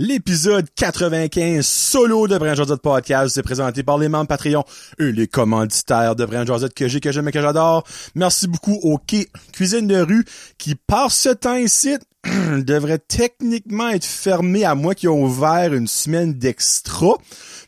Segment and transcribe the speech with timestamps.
[0.00, 4.62] L'épisode 95 solo de Brian Josette Podcast c'est présenté par les membres Patreon
[5.00, 7.82] et les commanditaires de Brian Josette que j'ai, que j'aime et que j'adore.
[8.14, 10.24] Merci beaucoup au Quai Cuisine de rue
[10.56, 11.96] qui, par ce temps ici,
[12.58, 17.16] devrait techniquement être fermé à moi qui ont ouvert une semaine d'extra.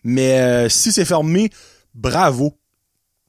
[0.04, 1.50] Mais euh, si c'est fermé,
[1.96, 2.54] bravo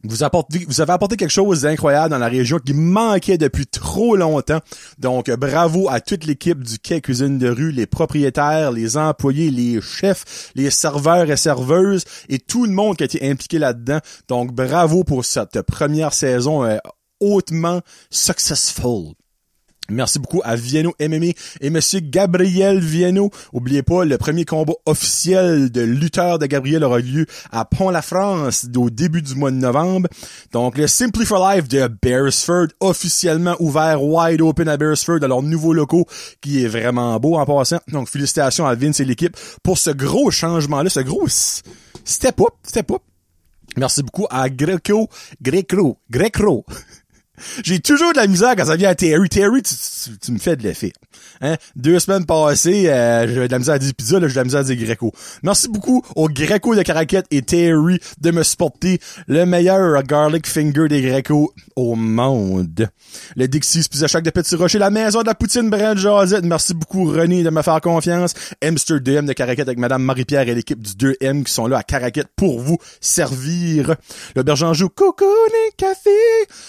[0.03, 4.59] vous, avez apporté quelque chose d'incroyable dans la région qui manquait depuis trop longtemps.
[4.97, 9.81] Donc, bravo à toute l'équipe du Quai Cuisine de rue, les propriétaires, les employés, les
[9.81, 13.99] chefs, les serveurs et serveuses et tout le monde qui a été impliqué là-dedans.
[14.27, 16.77] Donc, bravo pour cette première saison euh,
[17.19, 19.13] hautement successful.
[19.91, 23.29] Merci beaucoup à Vienno MMA et Monsieur Gabriel Vienno.
[23.51, 28.89] Oubliez pas, le premier combat officiel de lutteur de Gabriel aura lieu à Pont-la-France au
[28.89, 30.07] début du mois de novembre.
[30.53, 35.43] Donc, le Simply for Life de Beresford, officiellement ouvert wide open à Beresford, dans leur
[35.43, 36.05] nouveau locaux,
[36.39, 37.79] qui est vraiment beau en passant.
[37.89, 42.91] Donc, félicitations à Vince et l'équipe pour ce gros changement-là, ce gros step up, step
[42.91, 43.01] up.
[43.77, 45.07] Merci beaucoup à Greco,
[45.41, 46.65] Greco, Greco.
[47.63, 49.29] J'ai toujours de la misère quand ça vient à Terry.
[49.29, 50.93] Terry, tu, me fais de l'effet.
[51.41, 51.55] Hein?
[51.75, 54.43] Deux semaines passées, euh, j'avais de la misère à dire pizza, là, j'ai de la
[54.43, 55.11] misère à dire Greco.
[55.43, 60.87] Merci beaucoup au Greco de Caraquette et Terry de me supporter le meilleur garlic finger
[60.87, 62.87] des Greco au monde.
[63.35, 66.45] Le Dixie Pizza Shack de Petit Rocher, la maison de la poutine Brand Josette.
[66.45, 68.33] Merci beaucoup René de me faire confiance.
[68.63, 72.29] Amsterdam de Caraquette avec Madame Marie-Pierre et l'équipe du 2M qui sont là à Caraquette
[72.35, 73.95] pour vous servir.
[74.35, 76.09] Le Bergenjou, coucou les café.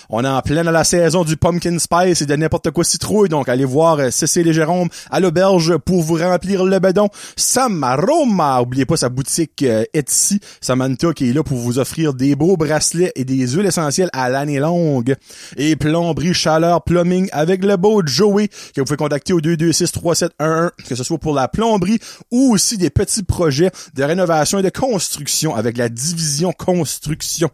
[0.08, 3.28] On est en plein dans la saison du pumpkin spice et de n'importe quoi citrouille.
[3.28, 7.08] Donc, allez voir euh, Cécile et Jérôme à l'auberge pour vous remplir le bedon.
[7.36, 12.34] Samaroma, oubliez pas sa boutique euh, Etsy, Samantha qui est là pour vous offrir des
[12.34, 15.14] beaux bracelets et des huiles essentielles à l'année longue.
[15.56, 20.94] Et plomberie, chaleur, plumbing avec le beau Joey que vous pouvez contacter au 226-3711 que
[20.94, 21.98] ce soit pour la plomberie
[22.30, 27.50] ou aussi des petits projets de rénovation et de construction avec la division construction.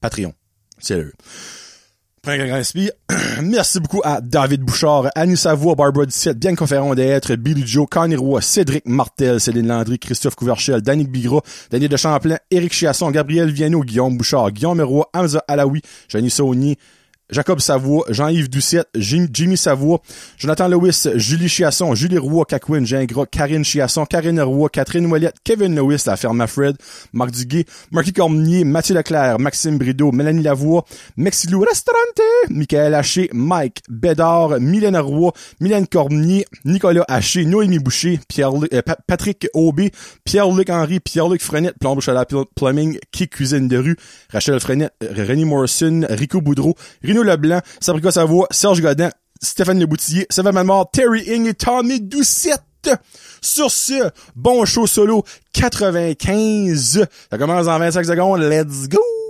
[0.00, 0.34] Patreon.
[0.78, 1.12] Sérieux.
[3.42, 8.16] Merci beaucoup à David Bouchard, Annie Savoie, Barbara 17, Bien Conférent d'être, Billy Joe, Connie
[8.16, 13.50] Roy, Cédric Martel, Céline Landry, Christophe Couverchel, Danick Bigra, Daniel de Champlain, Éric Chiasson, Gabriel
[13.50, 16.78] Viano, Guillaume Bouchard, Guillaume Roy, Hamza Alaoui, Janie Saunier,
[17.34, 20.00] Jacob Savoie, Jean-Yves Doucette, Jimmy Savoie,
[20.38, 25.74] Jonathan Lewis, Julie Chiasson, Julie Roy, Cacouine, Gingras, Karine Chiasson, Karine Roy, Catherine Ouellette, Kevin
[25.74, 26.76] Lewis, la ferme Fred,
[27.12, 30.84] Marc Duguay, Marky Cormier, Mathieu Leclerc, Maxime Brideau, Mélanie Lavoie,
[31.16, 38.82] Mexilou Restaurante, Michael Haché, Mike Bédard, Mylène Roy, Mylène Cormier, Nicolas Haché, Noémie Boucher, euh,
[39.08, 39.90] Patrick Aubé,
[40.24, 43.96] Pierre-Luc Henry, Pierre-Luc Frenette, Plombe la Plumbing, Qui Cuisine de rue,
[44.32, 50.52] Rachel Frenette, René Morrison, Rico Boudreau, Rino Leblanc, Sabrica Savoie, Serge Godin, Stéphane Leboutillier, Sylvain
[50.52, 52.62] Manmore, Terry Ing et Tommy Doucette.
[53.40, 57.06] Sur ce, bon show solo 95.
[57.30, 58.40] Ça commence en 25 secondes.
[58.40, 59.23] Let's go!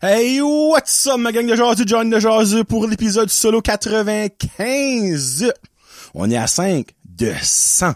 [0.00, 5.52] Hey, what's up, ma gang de Jazu, John de Jazu pour l'épisode solo 95.
[6.14, 7.94] On est à 5 de 100.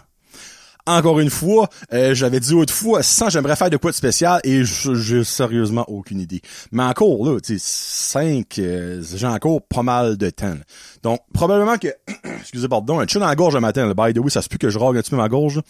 [0.85, 4.65] Encore une fois, euh, j'avais dit autrefois, 100, j'aimerais faire de quoi de spécial et
[4.65, 6.41] j'ai sérieusement aucune idée.
[6.73, 10.57] Mais encore là, tu sais, 5, euh, j'ai encore pas mal de temps.
[11.03, 11.87] Donc, probablement que,
[12.41, 14.49] excusez pardon, un chat dans la gorge le matin, là, by the way, ça se
[14.49, 15.61] peut que je rogue un petit peu ma gorge.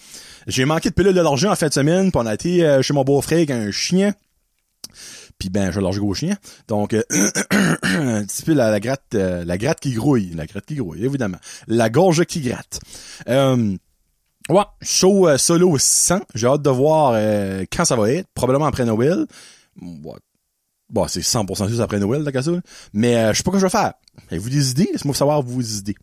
[0.47, 2.81] J'ai manqué de pilule de l'argent en fin de semaine, puis on a été euh,
[2.81, 4.15] chez mon beau-frère avec un chien.
[5.37, 6.35] Puis ben, je large au chien.
[6.67, 7.03] Donc, euh,
[7.83, 10.31] un petit peu la, gratte, euh, la gratte qui grouille.
[10.35, 11.37] La gratte qui grouille, évidemment.
[11.67, 12.79] La gorge qui gratte.
[13.27, 13.75] Euh,
[14.49, 16.21] ouais, show euh, solo 100.
[16.35, 17.13] J'ai hâte de voir
[17.71, 18.27] quand ça va être.
[18.33, 19.25] Probablement après Noël.
[20.89, 22.41] Bon, c'est 100% juste après Noël, la.
[22.93, 23.93] Mais je sais pas quoi je vais faire.
[24.29, 24.89] Avez-vous des idées?
[24.91, 25.95] Laissez-moi savoir vos idées.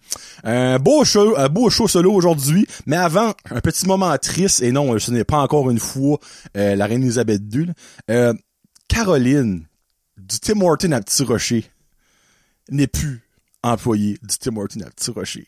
[0.43, 2.67] Un beau show, un beau show solo aujourd'hui.
[2.87, 4.63] Mais avant, un petit moment triste.
[4.63, 6.19] Et non, ce n'est pas encore une fois
[6.55, 7.69] la reine Elisabeth II.
[8.11, 8.35] Euh,
[8.91, 9.67] Caroline
[10.19, 11.65] du Tim Horton à Petit Rocher
[12.71, 13.23] n'est plus
[13.63, 15.47] employée du Tim Horton à Petit Rocher.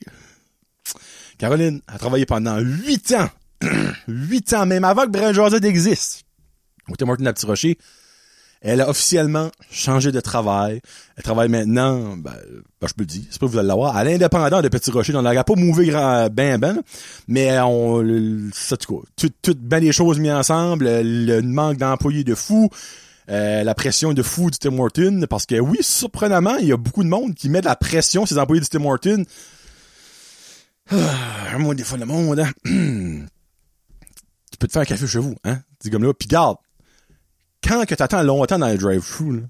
[1.38, 3.28] Caroline a travaillé pendant huit ans.
[4.08, 6.22] Huit ans, même avant que Brian Josette existe.
[6.88, 7.78] Au Tim Horton à Petit Rocher.
[8.60, 10.80] Elle a officiellement changé de travail.
[11.16, 12.36] Elle travaille maintenant, ben,
[12.80, 14.92] ben je peux le dire, c'est pas que vous allez l'avoir, à l'indépendant de Petit
[14.92, 15.16] Rocher.
[15.16, 16.80] On n'a pas mouvé grand, ben, ben,
[17.26, 18.04] mais on,
[18.54, 22.70] ça, tout, tout, ben des choses mises ensemble, le manque d'employés de fou,
[23.28, 26.76] euh, la pression de fou du Tim Horton, parce que oui, surprenamment, il y a
[26.76, 29.24] beaucoup de monde qui met de la pression sur ses employés du Tim Horton.
[30.90, 32.50] Ah, moi, des fois, le monde, hein.
[32.64, 36.12] tu peux te faire un café chez vous, hein, dis comme là.
[36.12, 36.56] Puis garde,
[37.62, 39.44] quand que t'attends longtemps dans le drive-thru,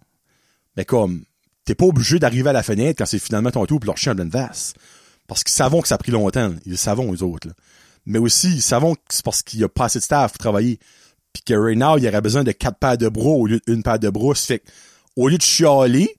[0.77, 1.25] ben comme,
[1.65, 4.13] t'es pas obligé d'arriver à la fenêtre quand c'est finalement ton tour pour leur chien
[4.13, 4.75] en pleine vase.
[5.27, 6.53] Parce qu'ils savent que ça a pris longtemps.
[6.67, 7.49] Ils savent, eux autres.
[7.49, 7.55] Là.
[8.07, 10.39] Mais aussi, ils savent que c'est parce qu'il y a pas assez de staff pour
[10.39, 10.79] travailler.
[11.33, 13.61] Puis que right now, il y aurait besoin de quatre paires de bras au lieu
[13.67, 14.35] d'une paire de bras.
[14.35, 14.69] Fait que,
[15.17, 16.17] au lieu de chialer,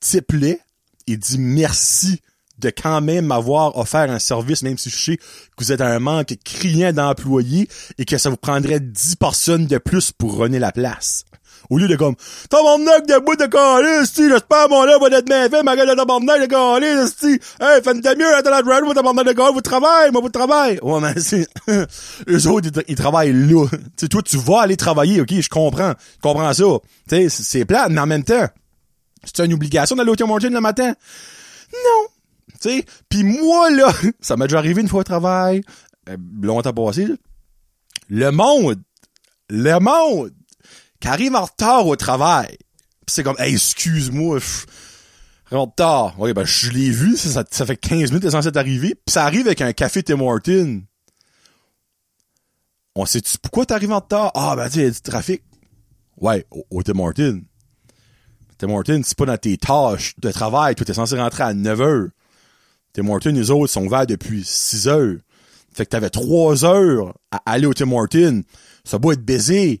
[0.00, 0.60] type-les
[1.06, 2.20] et dis merci
[2.58, 5.22] de quand même m'avoir offert un service, même si je sais que
[5.58, 7.68] vous êtes un manque criant d'employés
[7.98, 11.24] et que ça vous prendrait 10 personnes de plus pour runner la place.
[11.72, 12.16] Au lieu de comme,
[12.50, 15.88] tabarnak de bout de calice, le spam, mon là, va être bien fait, ma gueule
[15.88, 17.40] de tabarnak de calice, sti.
[17.58, 20.28] Hey, faites de mieux, à la drive, moi, tabarnak de calice, vous travaillez, moi, vous
[20.28, 20.84] travaillez.
[20.84, 21.48] Ouais, mais c'est,
[22.28, 23.66] eux autres, ils, travaillent là.
[23.70, 25.94] Tu sais, toi, tu vas aller travailler, ok, je comprends.
[26.16, 26.64] Je comprends ça.
[27.08, 28.46] Tu sais, c'est plat, mais en même temps,
[29.24, 30.88] c'est une obligation d'aller au Tim le matin?
[31.72, 32.06] Non.
[32.60, 33.90] Tu sais, pis moi, là,
[34.20, 35.62] ça m'est déjà arrivé une fois au travail,
[36.10, 37.08] euh, longtemps passé,
[38.10, 38.82] le monde,
[39.48, 40.32] le monde,
[41.02, 42.56] qui arrive en retard au travail.
[43.08, 44.38] c'est comme, hey, excuse-moi,
[45.50, 46.14] en retard.
[46.18, 48.94] Oui, ben, je l'ai vu, ça, ça, fait 15 minutes, c'est censé arrivé.
[48.94, 50.82] Puis ça arrive avec un café Tim Horton.
[52.94, 54.30] On sait-tu pourquoi t'arrives en retard?
[54.34, 55.42] Ah, ben, tu il y a du trafic.
[56.18, 57.42] Ouais, au, Tim Horton.
[58.58, 60.76] Tim Horton, c'est pas dans tes tâches de travail.
[60.76, 62.08] Toi, t'es censé rentrer à 9 heures.
[62.92, 65.16] Tim Horton, les autres sont ouverts depuis 6 heures.
[65.74, 68.44] Fait que t'avais 3 heures à aller au Tim Horton.
[68.84, 69.80] Ça doit être baisé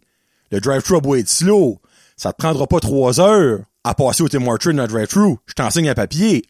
[0.52, 1.80] le drive-thru être slow.
[2.16, 5.36] Ça te prendra pas trois heures à passer au Tim Hortons dans le drive-thru.
[5.46, 6.44] Je t'enseigne un papier.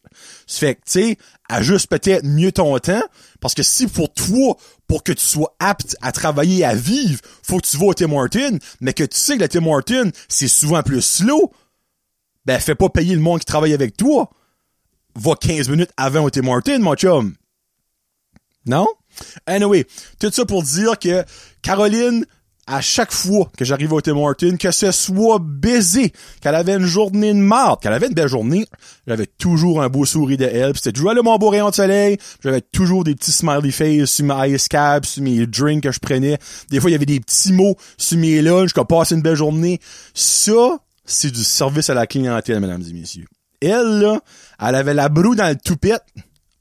[0.45, 1.17] Ça fait que, tu sais,
[1.49, 3.01] ajuste peut-être mieux ton temps,
[3.39, 4.55] parce que si pour toi,
[4.87, 8.11] pour que tu sois apte à travailler à vivre, faut que tu vas au Tim
[8.11, 11.51] Hortons, mais que tu sais que le Tim Hortons, c'est souvent plus slow,
[12.45, 14.29] ben, fais pas payer le monde qui travaille avec toi.
[15.15, 17.35] Va 15 minutes avant au Tim Hortons, mon chum.
[18.65, 18.87] Non?
[19.45, 19.85] Anyway,
[20.19, 21.23] tout ça pour dire que
[21.61, 22.25] Caroline
[22.65, 26.85] à chaque fois que j'arrive au Tim Hortons, que ce soit baisé, qu'elle avait une
[26.85, 28.65] journée de marde, qu'elle avait une belle journée,
[29.05, 32.17] j'avais toujours un beau sourire de elle, c'était toujours le mon beau rayon de soleil,
[32.41, 35.99] j'avais toujours des petits smiley face sur mes ice cab, sur mes drinks que je
[35.99, 36.37] prenais.
[36.69, 39.35] Des fois, il y avait des petits mots sur mes lunchs, comme passer une belle
[39.35, 39.79] journée.
[40.13, 43.27] Ça, c'est du service à la clientèle, mesdames et messieurs.
[43.61, 44.21] Elle, là,
[44.59, 46.03] elle avait la broue dans le toupette,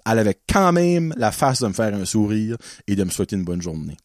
[0.04, 2.56] elle avait quand même la face de me faire un sourire
[2.88, 3.96] et de me souhaiter une bonne journée.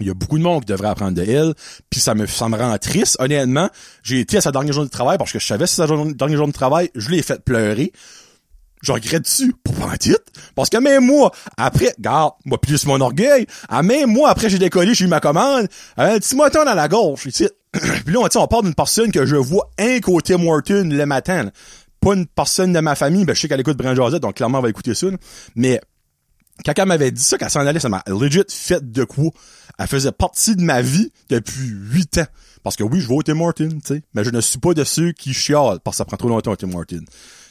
[0.00, 1.54] Il y a beaucoup de monde qui devrait apprendre de elle,
[1.90, 3.16] puis ça me ça me rend triste.
[3.18, 3.70] Honnêtement,
[4.02, 5.94] j'ai été à sa dernière journée de travail parce que je savais que c'était sa
[5.94, 7.92] dernière journée de travail, je l'ai fait pleurer.
[8.82, 10.22] Je regrette dessus, pour pas titre,
[10.54, 14.58] parce que même moi, après, garde, moi plus mon orgueil, à même moi, après j'ai
[14.58, 15.66] décollé, j'ai eu ma commande,
[15.96, 19.34] un petit moton dans la gorge, puis là, on, on parle d'une personne que je
[19.34, 21.50] vois un côté Morton le matin,
[22.00, 24.62] pas une personne de ma famille, ben je sais qu'elle écoute Brand donc clairement on
[24.62, 25.06] va écouter ça,
[25.56, 25.80] mais
[26.64, 29.30] quand elle m'avait dit ça, qu'elle s'en allait, ça m'a legit fait de quoi.
[29.78, 32.26] Elle faisait partie de ma vie depuis huit ans.
[32.62, 34.74] Parce que oui, je vais au Tim Martin, tu sais, mais je ne suis pas
[34.74, 37.00] de ceux qui chialent parce que ça prend trop longtemps au Tim Martin.
[37.00, 37.04] Tu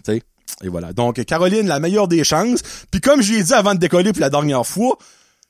[0.05, 0.23] sais.
[0.63, 0.93] Et voilà.
[0.93, 2.61] Donc, Caroline, la meilleure des chances.
[2.91, 4.97] Puis comme je lui ai dit avant de décoller pour la dernière fois,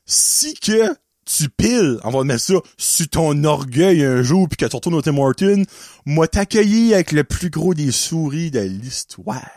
[0.06, 0.95] si que
[1.25, 4.95] tu piles, on va mettre ça, sur ton orgueil un jour puis que tu retournes
[4.95, 5.63] au Tim Martin,
[6.06, 9.50] moi t'accueillir avec le plus gros des souris de l'histoire.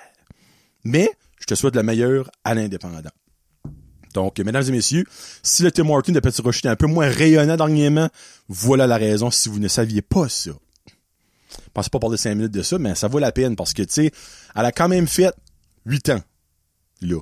[0.85, 1.11] Mais,
[1.41, 3.11] je te souhaite la meilleure à l'indépendant.
[4.15, 5.05] Donc, mesdames et messieurs,
[5.43, 8.09] si le Tim Hortons de Petit Rocher est un peu moins rayonnant dernièrement,
[8.49, 10.51] voilà la raison si vous ne saviez pas ça.
[11.75, 13.93] Pensais pas parler cinq minutes de ça, mais ça vaut la peine parce que, tu
[13.93, 14.13] sais,
[14.55, 15.33] elle a quand même fait
[15.87, 16.23] huit ans.
[17.03, 17.21] Là.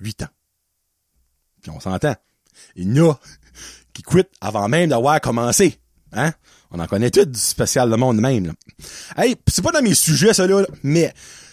[0.00, 0.28] Huit ans.
[1.62, 2.14] Puis on s'entend.
[2.76, 3.20] Il y en a
[3.92, 5.78] qui quittent avant même d'avoir commencé.
[6.12, 6.32] Hein?
[6.70, 8.46] On en connaît tout du spécial le monde même.
[8.46, 8.52] Là.
[9.16, 11.12] Hey, c'est pas dans mes sujets, ça là, mais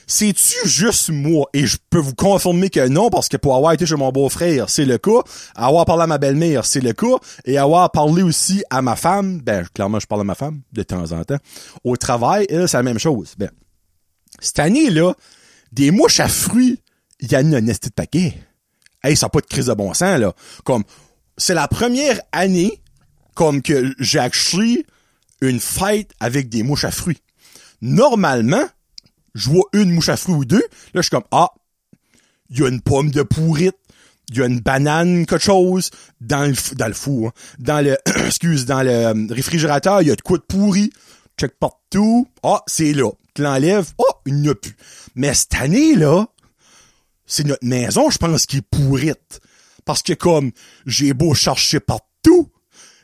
[0.10, 1.48] c'est-tu juste moi?
[1.54, 4.68] Et je peux vous confirmer que non, parce que pour avoir été chez mon beau-frère,
[4.68, 5.22] c'est le cas.
[5.54, 7.16] Avoir parlé à ma belle-mère, c'est le cas.
[7.46, 10.82] Et avoir parlé aussi à ma femme, ben, clairement, je parle à ma femme, de
[10.82, 11.38] temps en temps.
[11.84, 13.36] Au travail, c'est la même chose.
[13.38, 13.52] Ben,
[14.40, 15.14] cette année-là,
[15.72, 16.82] des mouches à fruits,
[17.20, 18.34] il y a un esti de paquet.
[19.04, 20.34] Hey, ça n'a pas de crise de bon sens, là.
[20.64, 20.86] Comme,
[21.38, 22.82] c'est la première année,
[23.36, 24.88] comme que j'ai acheté
[25.42, 27.22] une fête avec des mouches à fruits.
[27.80, 28.66] Normalement,
[29.36, 31.50] je vois une mouche à fruits ou deux, là, je suis comme, ah,
[32.50, 33.78] il y a une pomme de pourrite,
[34.30, 35.90] il y a une banane, quelque chose,
[36.22, 37.32] dans le, dans le four, hein.
[37.60, 40.92] dans le, excuse, dans le euh, réfrigérateur, il y a de quoi de pourri,
[41.38, 44.76] check partout, ah, c'est là, tu l'enlèves, oh, il n'y a plus.
[45.16, 46.28] Mais cette année, là,
[47.26, 49.40] c'est notre maison, je pense, qui est pourrite.
[49.86, 50.52] Parce que comme,
[50.86, 52.52] j'ai beau chercher partout,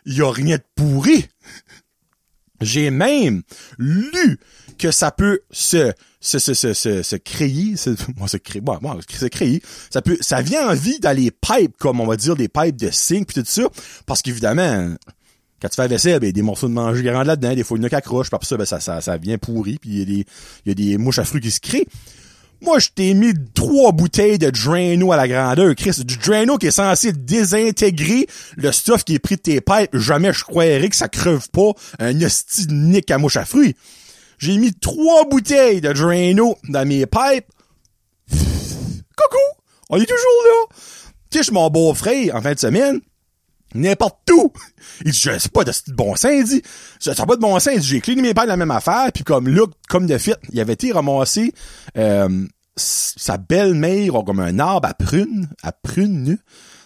[0.06, 1.28] il y a rien de pourri.
[2.62, 3.44] J'ai même
[3.78, 4.40] lu
[4.78, 5.94] que ça peut se
[6.26, 10.74] se créer, se, moi se créer, moi, moi se créer, ça peut ça vient en
[10.74, 13.64] vie dans les pipes comme on va dire des pipes de zinc puis tout ça
[14.06, 14.96] parce qu'évidemment
[15.62, 17.82] quand tu fais la vaisselle, ben, des morceaux de manger grands là-dedans, des fois il
[17.82, 19.90] y en a qui accrochent, puis après ça, ben, ça, ça, ça vient pourri, puis
[19.90, 20.26] il y a des,
[20.66, 21.88] y a des mouches à fruits qui se créent.
[22.62, 26.04] Moi, je t'ai mis trois bouteilles de Drano à la grandeur, Chris.
[26.04, 29.96] Du Drano qui est censé désintégrer le stuff qui est pris de tes pipes.
[29.96, 33.76] Jamais je croirais que ça creuve pas un hostie nick à mouche à fruits.
[34.38, 37.48] J'ai mis trois bouteilles de Drano dans mes pipes.
[38.30, 39.38] Coucou!
[39.90, 40.76] On est toujours là!
[41.30, 43.02] Tu sais, mon beau-frère, en fin de semaine,
[43.74, 44.52] n'importe où.
[45.06, 46.62] Il dit, c'est pas de bon sens, il dit.
[47.00, 47.82] C'est pas de bon sens.
[47.82, 50.74] J'ai cligné mes pipes la même affaire, puis comme look, comme de fit, il avait
[50.74, 51.54] été ramassé,
[51.98, 52.46] euh,
[52.78, 56.38] sa belle-mère a comme un arbre à prune, à prune,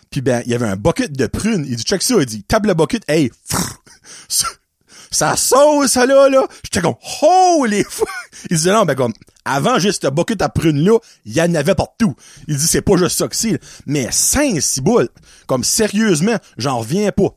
[0.09, 1.65] puis ben, il y avait un bucket de prune.
[1.67, 3.31] Il dit, check ça, il dit, tape le bucket, hey,
[5.11, 6.47] ça sauce, ça là, là.
[6.63, 8.07] J'étais comme, holy fuck!
[8.49, 9.13] Il dit, non, ben comme,
[9.45, 12.15] avant juste ce bucket à prune là, il y en avait partout.
[12.47, 15.09] Il dit, c'est pas juste ça que c'est, mais 5 boules.
[15.47, 17.35] Comme, sérieusement, j'en reviens pas.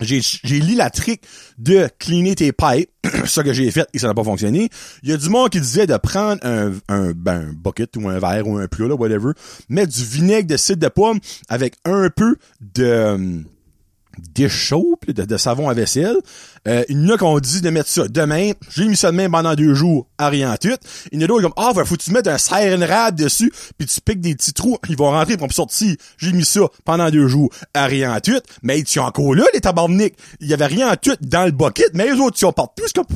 [0.00, 1.22] J'ai, lu la trick
[1.58, 2.90] de cleaner tes pipes,
[3.26, 4.68] ça que j'ai fait et ça n'a pas fonctionné.
[5.02, 8.08] Il y a du monde qui disait de prendre un, un, ben, un bucket ou
[8.08, 9.32] un verre ou un plat, là, whatever,
[9.68, 12.36] mettre du vinaigre de cidre de pomme avec un peu
[12.74, 13.44] de,
[14.18, 14.72] dish
[15.08, 16.16] de, de, savon à vaisselle.
[16.68, 18.52] Euh, il y en a qu'on dit de mettre ça demain.
[18.70, 20.76] J'ai mis ça demain pendant deux jours, à rien tout.
[21.10, 23.86] Il y en a d'autres comme, ah, faut que tu mettes un rad dessus, puis
[23.86, 25.96] tu piques des petits trous, ils vont rentrer pour sortir.
[26.18, 28.40] J'ai mis ça pendant deux jours, à rien tout.
[28.62, 30.14] Mais ils sont encore là, les tabarniques.
[30.40, 32.84] Il y avait rien tout dans le bucket, mais les autres, ils sont partout.
[32.86, 33.06] C'est comme,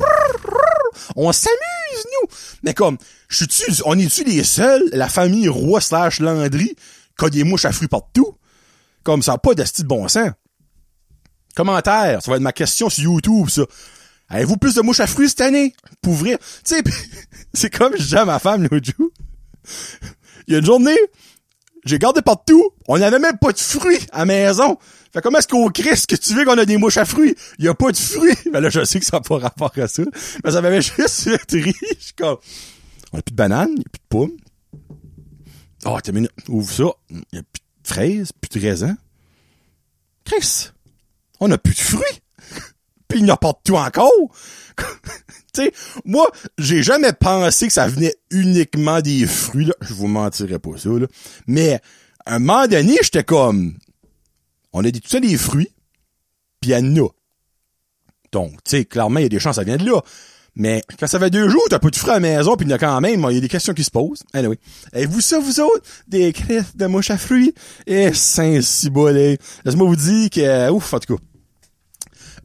[1.15, 2.29] on s'amuse, nous.
[2.63, 6.75] Mais comme, je suis on est-tu les seuls, la famille roi slash Landry,
[7.17, 8.35] qui a des mouches à fruits partout?
[9.03, 10.31] Comme ça, pas de style bon sens.
[11.57, 13.63] Commentaire, ça va être ma question sur YouTube, ça.
[14.29, 15.73] Avez-vous plus de mouches à fruits cette année?
[16.03, 16.23] Pour.
[16.23, 16.83] Tu sais,
[17.53, 18.91] c'est comme je à ma femme l'autre.
[20.47, 20.99] Il y a une journée,
[21.83, 24.77] j'ai gardé partout, on n'avait même pas de fruits à la maison.
[25.11, 27.35] Fait comment est-ce qu'au Christ que tu veux qu'on a des mouches à fruits?
[27.57, 28.35] Il y a pas de fruits.
[28.53, 30.03] Ben là, je sais que ça n'a pas rapport à ça.
[30.43, 31.73] Mais ça m'avait juste fait rire.
[32.15, 32.37] Comme,
[33.13, 34.37] on a plus de bananes, il n'y a plus de pommes.
[35.85, 36.91] Oh, t'as minute, ouvre ça.
[37.09, 38.97] Il n'y a plus de fraises, plus de raisins.
[40.23, 40.71] Chris,
[41.39, 42.21] on n'a plus de fruits.
[43.07, 44.11] Puis il n'y a pas de tout encore.
[45.53, 45.73] tu sais,
[46.05, 49.73] moi, j'ai jamais pensé que ça venait uniquement des fruits, là.
[49.81, 51.07] Je vous mentirais pas ça, là.
[51.47, 51.79] Mais,
[52.25, 53.77] à un moment donné, j'étais comme,
[54.73, 55.71] on a dit tout ça des fruits,
[56.59, 57.09] puis il y en a.
[58.31, 60.01] Donc, tu sais, clairement, il y a des chances ça vient de là.
[60.59, 62.71] Mais quand ça fait deux jours, t'as pas de fruits à la maison, puis il
[62.71, 64.23] y a quand même, il y a des questions qui se posent.
[64.33, 64.57] Anyway.
[64.91, 65.83] Et vous ça, vous autres?
[66.07, 67.53] Des crêpes de mouche à fruits?
[67.85, 69.37] Et saint cibolet.
[69.65, 71.23] Laisse-moi vous dire que, ouf, en tout cas.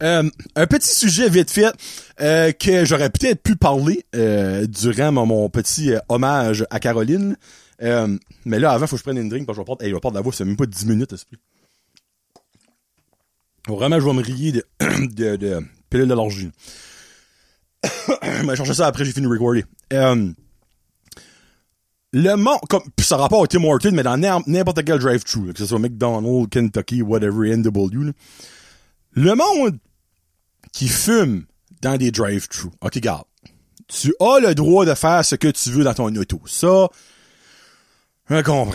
[0.02, 1.72] Euh, un petit sujet vite fait
[2.20, 7.36] euh, que j'aurais peut-être pu parler euh, durant mon, petit hommage à Caroline.
[7.80, 9.90] mais là, avant, faut que je prenne une drink parce que je vais porter, hey,
[9.90, 11.38] je vais porter la voix, c'est même pas 10 minutes, esprit.
[13.68, 14.64] Vraiment, je vais me rier de,
[15.06, 16.50] de, de d'allergie.
[16.50, 16.91] je
[18.22, 19.64] vais chercher ça après, j'ai fini de recorder.
[22.12, 25.58] le monde, comme, pis ça rapport au Tim Horton, mais dans n'importe quel drive-thru, que
[25.58, 28.12] ce soit McDonald's, Kentucky, whatever, NW,
[29.12, 29.78] le monde
[30.72, 31.44] qui fume
[31.82, 32.70] dans des drive-thru.
[32.80, 33.24] OK, garde.
[33.88, 36.40] Tu as le droit de faire ce que tu veux dans ton auto.
[36.46, 36.88] Ça,
[38.28, 38.72] je comprends.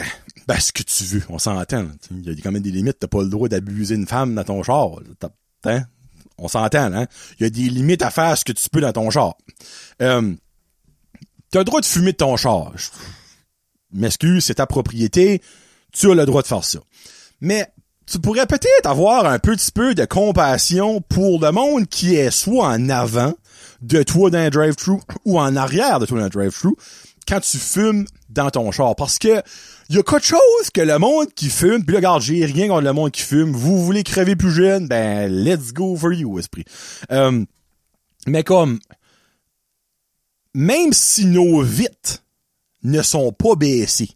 [0.47, 1.87] Ben, ce que tu veux, on s'entend.
[2.11, 2.99] Il y a quand même des limites.
[2.99, 4.99] T'as pas le droit d'abuser une femme dans ton char.
[5.65, 5.83] Hein?
[6.37, 7.07] On s'entend, hein?
[7.39, 9.35] Il y a des limites à faire ce que tu peux dans ton char.
[10.01, 10.33] Euh,
[11.51, 12.73] t'as le droit de fumer de ton char.
[13.91, 15.41] M'excuse, c'est ta propriété.
[15.91, 16.79] Tu as le droit de faire ça.
[17.41, 17.67] Mais
[18.05, 22.67] tu pourrais peut-être avoir un petit peu de compassion pour le monde qui est soit
[22.67, 23.33] en avant
[23.81, 26.75] de toi dans un drive-thru ou en arrière de toi dans un drive-thru
[27.27, 28.95] quand tu fumes dans ton char.
[28.95, 29.41] Parce que
[29.89, 32.83] y a quelque chose que le monde qui fume, puis là, regarde, j'ai rien contre
[32.83, 33.51] le monde qui fume.
[33.51, 36.65] Vous voulez crever plus jeune, ben let's go for you, esprit.
[37.11, 37.43] Euh,
[38.25, 38.79] mais comme
[40.53, 42.23] même si nos vites
[42.83, 44.09] ne sont pas baissées,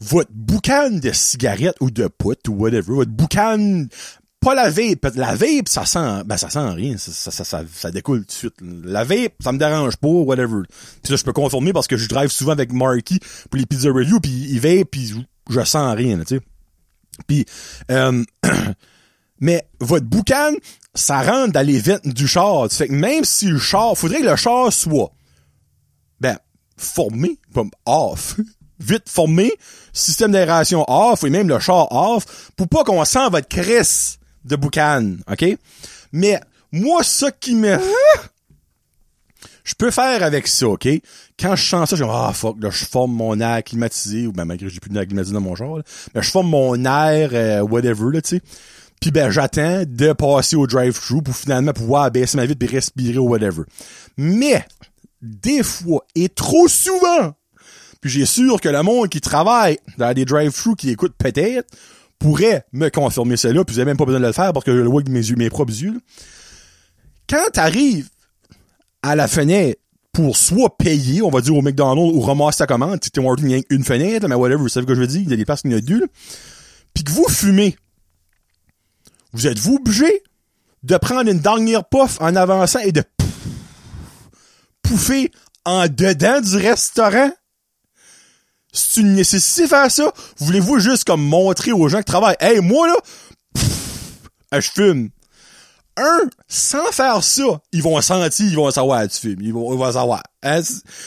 [0.00, 3.84] votre boucan de cigarette ou de pote ou whatever, votre boucan,
[4.40, 7.90] pas la vape, la vape, ça sent, ben ça sent rien, ça, ça, ça, ça,
[7.90, 8.54] découle tout de suite.
[8.84, 10.62] La vape, ça me dérange pas, whatever.
[11.02, 13.20] Puis là, je peux conformer parce que je drive souvent avec Marky
[13.50, 15.12] pour les pizza review, puis il vape, puis
[15.50, 16.40] je, sens rien, tu sais.
[17.26, 17.44] Puis,
[17.90, 18.24] euh,
[19.40, 20.52] mais votre boucan,
[20.94, 22.66] ça rentre dans les ventes du char.
[22.70, 25.12] Fait que même si le char, faudrait que le char soit,
[26.18, 26.38] ben,
[26.78, 28.36] formé, comme off.
[28.82, 29.52] vite formé,
[29.92, 34.56] système d'aération off, et même le char off, pour pas qu'on sent votre crisse de
[34.56, 35.44] boucan, OK?
[36.12, 36.40] Mais
[36.72, 37.78] Moi, ça qui me...
[39.64, 40.88] Je peux faire avec ça, OK?
[41.38, 44.32] Quand je sens ça, je dis, ah, fuck, là, je forme mon air climatisé, ou
[44.32, 46.84] ben, malgré que j'ai plus d'air climatisé dans mon genre, là, mais je forme mon
[46.84, 48.42] air, euh, whatever, là, tu sais.
[49.00, 53.18] Puis ben, j'attends de passer au drive-thru pour finalement pouvoir baisser ma vie et respirer
[53.18, 53.62] ou whatever.
[54.16, 54.64] Mais,
[55.22, 57.34] des fois, et trop souvent,
[58.00, 61.68] puis j'ai sûr que le monde qui travaille dans des drive-thru qui écoute peut-être,
[62.20, 64.72] pourrait me confirmer cela, puis vous avez même pas besoin de le faire parce que
[64.72, 66.00] je le vois avec mes yeux, mes propres yeux.
[67.28, 68.08] Quand t'arrives
[69.02, 69.80] à la fenêtre
[70.12, 73.64] pour soit payer, on va dire au McDonald's, ou ramasser ta commande, Tim Hortons, il
[73.70, 75.44] une fenêtre, mais whatever, vous savez ce que je veux dire, il y a des
[75.44, 76.06] places qu'il y a
[76.92, 77.76] puis que vous fumez,
[79.32, 80.22] vous êtes-vous obligé
[80.82, 83.04] de prendre une dernière puff en avançant et de
[84.82, 85.30] pouffer
[85.64, 87.30] en dedans du restaurant?
[88.72, 90.12] C'est une nécessité faire ça?
[90.38, 92.96] Voulez-vous juste comme montrer aux gens qui travaillent, hey, moi là,
[93.54, 94.20] pff,
[94.52, 95.10] je fume.
[95.96, 99.40] Un, sans faire ça, ils vont sentir, ils vont savoir tu fumes.
[99.40, 100.22] Ils vont, ils vont savoir.
[100.42, 100.60] Hein?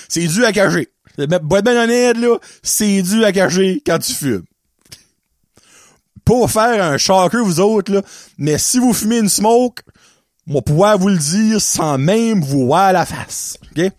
[0.08, 0.89] C'est dû à cacher.
[1.17, 4.43] Bois de honnête, là, c'est dû à cacher quand tu fumes.
[6.25, 8.01] Pas faire un shocker, vous autres, là,
[8.38, 9.84] mais si vous fumez une smoke,
[10.46, 13.58] moi pouvoir vous le dire sans même vous voir la face.
[13.72, 13.91] OK?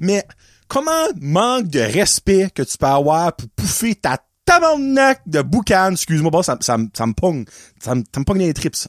[0.00, 0.24] Mais
[0.68, 6.30] comment manque de respect que tu peux avoir pour pouffer ta tabarnak de boucan, excuse-moi,
[6.30, 7.44] bon, ça, ça, ça me pogne,
[7.80, 8.88] ça me, ça me pogne les tripes, ça.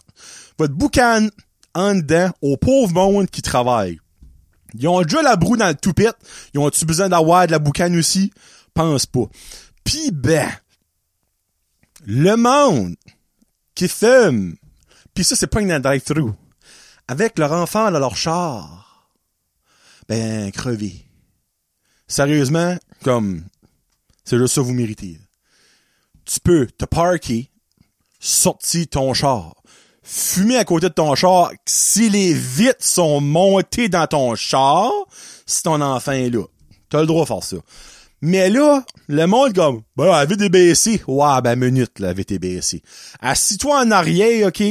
[0.57, 1.27] Votre boucan
[1.73, 3.99] en dedans au pauvre monde qui travaille.
[4.75, 6.17] Ils ont déjà la broue dans le toupette.
[6.53, 8.31] Ils ont-tu besoin d'avoir de la boucane aussi?
[8.73, 9.25] Pense pas.
[9.83, 10.49] Pis ben,
[12.05, 12.95] le monde
[13.75, 14.55] qui fume,
[15.13, 16.31] pis ça c'est pas une drive-thru,
[17.07, 19.09] avec leur enfant dans leur char,
[20.07, 21.08] ben, crevé.
[22.09, 23.43] Sérieusement, comme,
[24.25, 25.19] c'est juste ça vous méritez.
[26.25, 27.51] Tu peux te parker,
[28.19, 29.53] sortir ton char,
[30.01, 34.91] fumer à côté de ton char, si les vitres sont montées dans ton char,
[35.45, 36.43] si ton enfant est là.
[36.89, 37.57] T'as le droit de faire ça.
[38.21, 41.03] Mais là, le monde comme, ben, la vitre est baissée.
[41.07, 42.81] Ouais, ben, minute, la vitre est baissée.
[43.21, 44.63] Assis-toi en arrière, OK?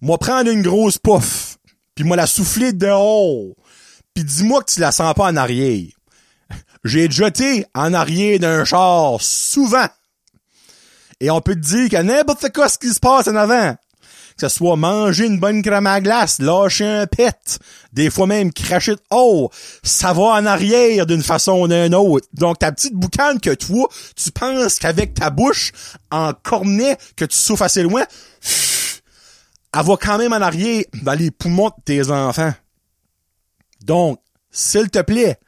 [0.00, 1.58] Moi, prendre une grosse puff,
[1.96, 3.54] puis moi la souffler dehors,
[4.14, 5.88] puis dis-moi que tu la sens pas en arrière.
[6.84, 9.86] J'ai jeté en arrière d'un char, souvent.
[11.20, 13.74] Et on peut te dire que n'importe quoi ce qui se passe en avant,
[14.36, 17.58] que ce soit manger une bonne crème à glace, lâcher un pet,
[17.94, 19.50] des fois même cracher de haut,
[19.82, 22.28] ça va en arrière d'une façon ou d'une autre.
[22.34, 25.72] Donc ta petite boucane que toi, tu penses qu'avec ta bouche
[26.10, 28.04] en cornet que tu souffles assez loin,
[29.72, 32.52] elle va quand même en arrière dans les poumons de tes enfants.
[33.84, 34.20] Donc,
[34.50, 35.38] s'il te plaît,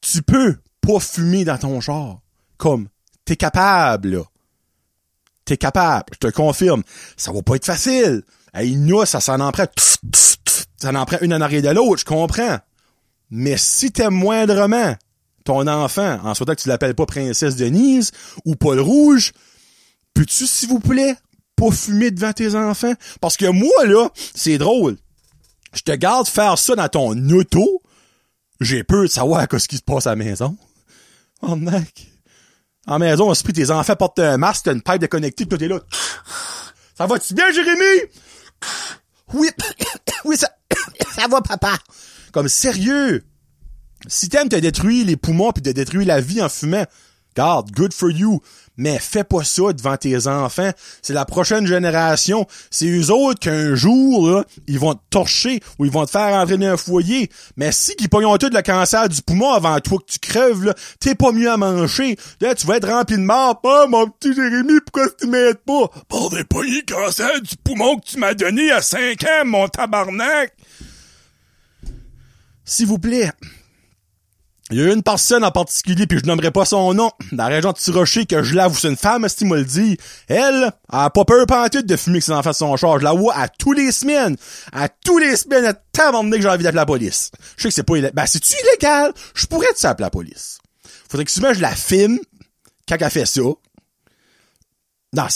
[0.00, 2.20] tu peux pas fumer dans ton char.
[2.56, 2.88] Comme,
[3.24, 4.22] t'es capable, là
[5.50, 6.06] t'es capable.
[6.12, 6.82] Je te confirme.
[7.16, 8.22] Ça va pas être facile.
[8.54, 9.66] Hey, nous, ça s'en en prend.
[10.78, 12.58] Ça en prend une en arrière de l'autre, je comprends.
[13.30, 14.94] Mais si t'aimes moindrement
[15.44, 18.12] ton enfant, en souhaitant que tu l'appelles pas Princesse Denise
[18.44, 19.32] ou Paul Rouge,
[20.14, 21.16] peux-tu, s'il vous plaît,
[21.56, 22.94] pas fumer devant tes enfants?
[23.20, 24.96] Parce que moi, là, c'est drôle.
[25.72, 27.82] Je te garde faire ça dans ton auto.
[28.60, 30.56] J'ai peur de savoir ce qui se passe à la maison.
[31.42, 32.10] Oh, mec
[32.86, 35.48] en maison, on se prie, tes enfants portent un masque, t'as une pipe de connectique,
[35.48, 35.80] toi t'es là.
[36.96, 38.10] Ça va-tu bien, Jérémy?
[39.34, 39.48] Oui,
[40.24, 40.50] oui, ça,
[41.14, 41.78] ça va, papa.
[42.32, 43.24] Comme sérieux?
[44.06, 46.84] Si t'aimes te détruire les poumons puis te détruire la vie en fumant,
[47.36, 48.40] God, good for you.
[48.80, 50.70] Mais fais pas ça devant tes enfants.
[51.02, 52.46] C'est la prochaine génération.
[52.70, 56.56] C'est eux autres qu'un jour, ils vont te torcher ou ils vont te faire entrer
[56.56, 57.30] dans un foyer.
[57.58, 60.74] Mais si qu'ils pognent tout le cancer du poumon avant toi que tu crèves, là,
[60.98, 62.16] t'es pas mieux à manger.
[62.40, 63.60] Là, tu vas être rempli de mort.
[63.62, 65.90] Oh, mon petit Jérémy, pourquoi tu m'aides pas?
[66.08, 69.68] Bon, des pas le cancer du poumon que tu m'as donné à 5 ans, mon
[69.68, 70.54] tabarnak.
[72.64, 73.30] S'il vous plaît,
[74.70, 77.56] il y a une personne en particulier, puis je nommerai pas son nom, dans la
[77.56, 79.96] région de Tirocher, que je l'avoue, c'est une femme, si me le dit.
[80.28, 82.98] Elle, a pas peur pantoute de fumer que ses enfants sont char.
[82.98, 84.36] Je la vois à tous les semaines.
[84.72, 87.30] À tous les semaines, à tant que j'ai envie d'appeler la police.
[87.56, 88.12] Je sais que c'est pas illégal.
[88.14, 89.12] Ben, c'est-tu illégal?
[89.34, 90.58] Je pourrais te appeler la police.
[91.08, 92.18] Faudrait que souvent je la filme
[92.88, 93.40] quand elle fait ça.
[95.12, 95.26] Non,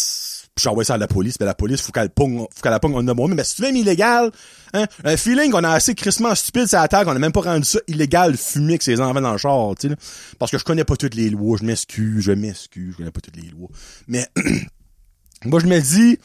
[0.55, 2.93] puis j'envoie ça à la police, mais la police, faut qu'elle pogne, faut qu'elle pogne
[2.95, 4.31] on a bon, mais c'est même illégal,
[4.73, 7.41] hein, un feeling qu'on a assez crissement stupide sur la terre, qu'on a même pas
[7.41, 9.97] rendu ça illégal, fumer avec ses enfants dans le char, tu sais,
[10.39, 13.21] parce que je connais pas toutes les lois, je m'excuse, je m'excuse, je connais pas
[13.21, 13.69] toutes les lois,
[14.07, 14.27] mais,
[15.45, 16.19] moi je me dis,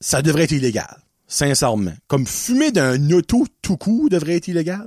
[0.00, 0.98] ça devrait être illégal.
[1.28, 1.94] Sincèrement.
[2.08, 4.86] Comme fumer d'un auto tout court devrait être illégal.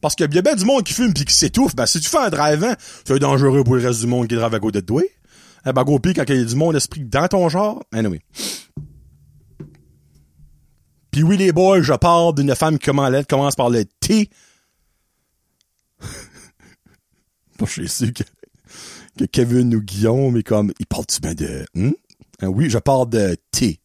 [0.00, 1.76] Parce que y a bien du monde qui fume pis qui s'étouffe.
[1.76, 4.54] Ben, si tu fais un drive c'est dangereux pour le reste du monde qui drive
[4.54, 5.02] à côté de toi.
[5.64, 8.20] Eh ben, go quand il y a du monde esprit dans ton genre, anyway.
[11.10, 14.30] Puis oui, les boys, je parle d'une femme qui commence, commence par le T.
[17.60, 18.24] Moi, je suis sûr que,
[19.18, 21.92] que Kevin ou Guillaume est comme, il parle-tu bien de, hein?
[22.40, 23.78] Hein, Oui, je parle de T.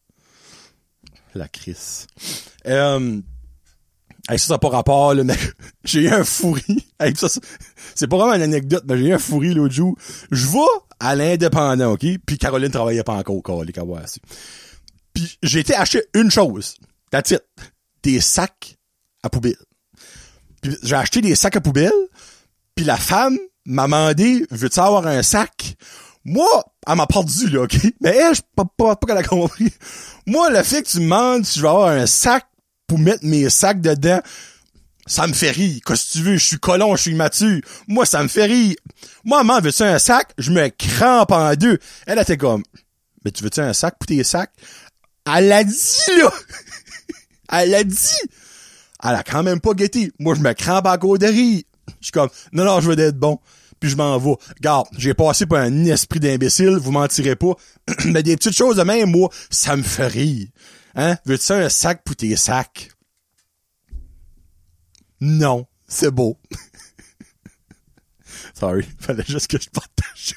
[1.34, 2.06] La crise.
[2.66, 3.20] Euh,
[4.28, 5.38] hey, ça, ça n'a pas rapport, là, mec.
[5.84, 6.86] J'ai eu un fourri.
[7.00, 7.28] Hey, ça,
[7.94, 9.96] c'est pas vraiment une anecdote, mais j'ai eu un fourri l'autre jour.
[10.30, 10.58] Je vais
[11.00, 12.06] à l'indépendant, OK?
[12.26, 13.72] Puis Caroline travaillait pas encore, quoi, les.
[15.14, 16.76] Puis j'ai été acheter une chose.
[17.10, 17.42] That's it.
[18.02, 18.76] Des sacs
[19.22, 19.56] à poubelle.
[20.60, 21.92] Puis j'ai acheté des sacs à poubelle.
[22.74, 25.76] Puis la femme m'a demandé, veux-tu avoir un sac?
[26.24, 26.48] Moi,
[26.86, 27.76] elle m'a perdu, là, OK?
[28.00, 29.72] Mais elle, je pas, pas, pas qu'elle a compris.
[30.26, 32.46] Moi, le fait que tu me demandes si je vais avoir un sac
[32.88, 34.20] pour mettre mes sacs dedans,
[35.06, 35.80] ça me fait rire.
[35.86, 36.36] Qu'est-ce que tu veux?
[36.36, 37.60] Je suis colon, je suis immature.
[37.86, 38.74] Moi, ça me fait rire.
[39.24, 40.32] Moi, maman, veux-tu un sac?
[40.38, 41.78] Je me crampe en deux.
[42.06, 42.62] Elle était comme,
[43.24, 44.52] mais tu veux-tu un sac pour tes sacs?
[45.32, 45.76] Elle l'a dit,
[46.18, 46.32] là!
[47.52, 48.20] Elle l'a dit!
[49.02, 50.10] Elle a quand même pas guetté.
[50.18, 51.62] Moi, je me crampe à cause de rire.
[52.00, 53.38] Je suis comme, non, non, je veux d'être bon.
[53.80, 54.34] Puis je m'en vais.
[54.60, 57.54] Garde, j'ai passé pour un esprit d'imbécile, vous mentirez pas.
[58.06, 60.48] Mais des petites choses de même, moi, ça me fait rire.
[60.98, 61.16] Hein?
[61.24, 62.90] Veux-tu un sac pour tes sacs?
[65.20, 66.36] Non, c'est beau.
[68.54, 70.34] Sorry, fallait juste que je partage.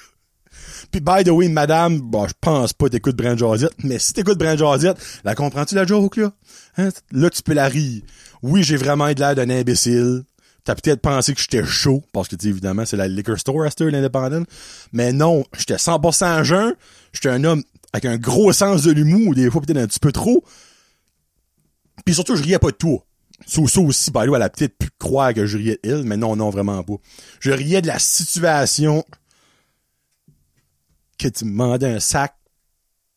[0.91, 4.37] Puis, by the way, madame, bon, je pense pas t'écoutes Brand Josette, mais si t'écoutes
[4.37, 6.31] Brand Josette, la comprends-tu la joke, là?
[6.77, 6.89] Hein?
[7.11, 8.03] Là, tu peux la rire.
[8.43, 10.25] Oui, j'ai vraiment eu l'air d'un imbécile.
[10.63, 13.69] T'as peut-être pensé que j'étais chaud, parce que, tu évidemment, c'est la liquor store, à
[13.79, 14.43] l'indépendant.
[14.93, 16.75] Mais non, j'étais 100% jeune.
[17.13, 20.11] J'étais un homme avec un gros sens de l'humour, des fois peut-être un petit peu
[20.11, 20.43] trop.
[22.05, 23.05] Puis surtout, je riais pas de toi.
[23.45, 26.17] Ça, ça aussi, the way, elle a peut-être pu croire que je riais de mais
[26.17, 26.93] non, non, vraiment pas.
[27.39, 29.03] Je riais de la situation
[31.17, 32.35] que tu me demandais un sac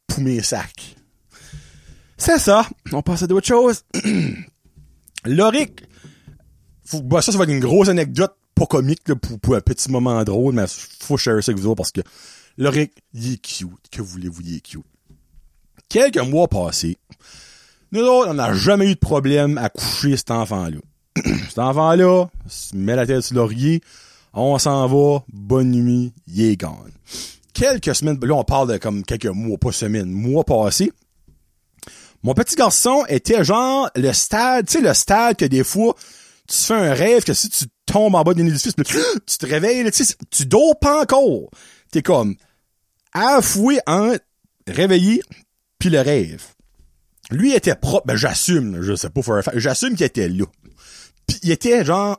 [0.06, 0.96] pour mes sacs.
[2.16, 2.66] C'est ça.
[2.92, 3.84] On passe à d'autres choses.
[5.24, 5.84] Loric.
[7.04, 9.90] Bah, ça, ça va être une grosse anecdote pas comique là, pour, pour un petit
[9.90, 12.02] moment drôle, mais faut share ça avec vous autres parce que
[12.57, 13.69] Loric, il cute.
[13.90, 14.85] Que voulez-vous, il cute.
[15.88, 16.97] Quelques mois passés,
[17.93, 20.79] nous autres, on n'a jamais eu de problème à coucher cet enfant-là.
[21.49, 22.27] cet enfant-là,
[22.75, 23.81] met la tête sur l'oreiller,
[24.33, 26.90] on s'en va, bonne nuit, il est gone.
[27.53, 30.90] Quelques semaines, là on parle de comme quelques mois, pas semaines, mois passés,
[32.25, 35.95] mon petit garçon était genre le stade, tu sais, le stade que des fois,
[36.49, 39.88] tu fais un rêve que si tu tombes en bas d'un édifice, tu te réveilles,
[39.93, 41.51] tu tu dors pas encore.
[41.93, 42.35] T'es comme
[43.14, 44.14] affoué en
[44.66, 45.22] réveillé,
[45.79, 46.44] puis le rêve.
[47.31, 50.44] Lui était propre, ben j'assume, je sais pas faire j'assume qu'il était là.
[51.27, 52.18] Puis il était genre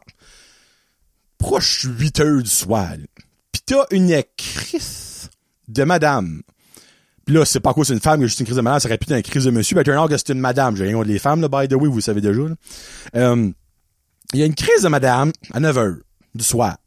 [1.37, 2.93] proche 8 heures du soir.
[3.51, 5.29] Puis t'as une crise
[5.67, 6.41] de madame.
[7.25, 8.89] Puis là, c'est pas quoi c'est une femme, mais juste une crise de madame, ça
[8.89, 9.75] répète une crise de monsieur.
[9.75, 10.75] Ben, turn que c'est une madame.
[10.75, 12.41] J'ai rien contre les femmes, là, by the way, vous le savez déjà.
[13.15, 13.51] Euh,
[14.33, 15.97] il y a une crise de madame à 9 heures
[16.35, 16.77] du soir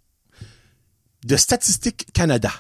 [1.25, 2.53] de Statistique Canada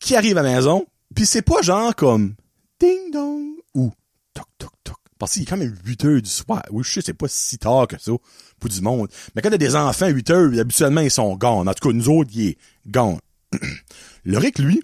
[0.00, 2.34] qui arrive à la maison, puis c'est pas genre comme
[2.80, 3.92] ding dong ou
[4.34, 4.96] toc toc toc.
[5.18, 6.62] Parce qu'il est quand même 8 heures du soir.
[6.70, 8.10] Oui, je sais, c'est pas si tard que ça
[8.58, 9.08] pour du monde.
[9.34, 11.68] Mais quand t'as des enfants 8 heures, habituellement, ils sont gone.
[11.68, 13.18] En tout cas, nous autres, il est gone.
[14.24, 14.82] Le Rick, lui,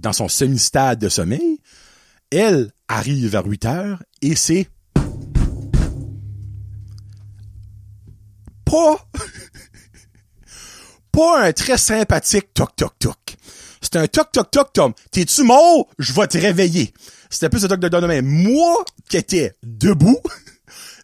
[0.00, 1.60] dans son semi-stade de sommeil,
[2.30, 4.68] elle arrive vers 8 heures et c'est
[8.64, 8.96] pas
[11.12, 13.36] pas un très sympathique toc toc toc.
[13.80, 14.92] C'est un toc toc toc Tom.
[15.10, 15.88] T'es-tu mort?
[15.98, 16.92] Je vais te réveiller.
[17.30, 18.20] C'était plus un toc de donnement.
[18.22, 20.18] Moi, qui étais debout,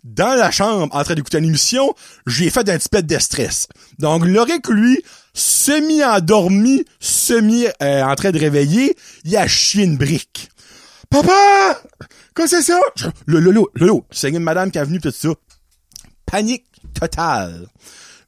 [0.05, 1.95] dans la chambre, en train d'écouter une émission,
[2.27, 3.69] j'ai fait un petit peu de stress.
[3.99, 10.51] Donc, Loric, lui, semi-endormi, semi euh, en train de réveiller, il a chié une brique.
[11.11, 11.81] Papa!
[12.35, 12.81] Qu'est-ce que c'est ça?
[12.97, 15.29] Je- Le lolo, lolo, c'est une madame qui est venue tout ça.
[16.27, 16.67] Panique
[16.99, 17.67] totale.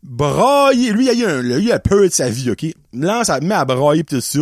[0.09, 2.65] Brailler, lui, il a eu un, il a eu un peu de sa vie, ok?
[2.93, 4.39] Là, ça me met à brailler pis tout ça.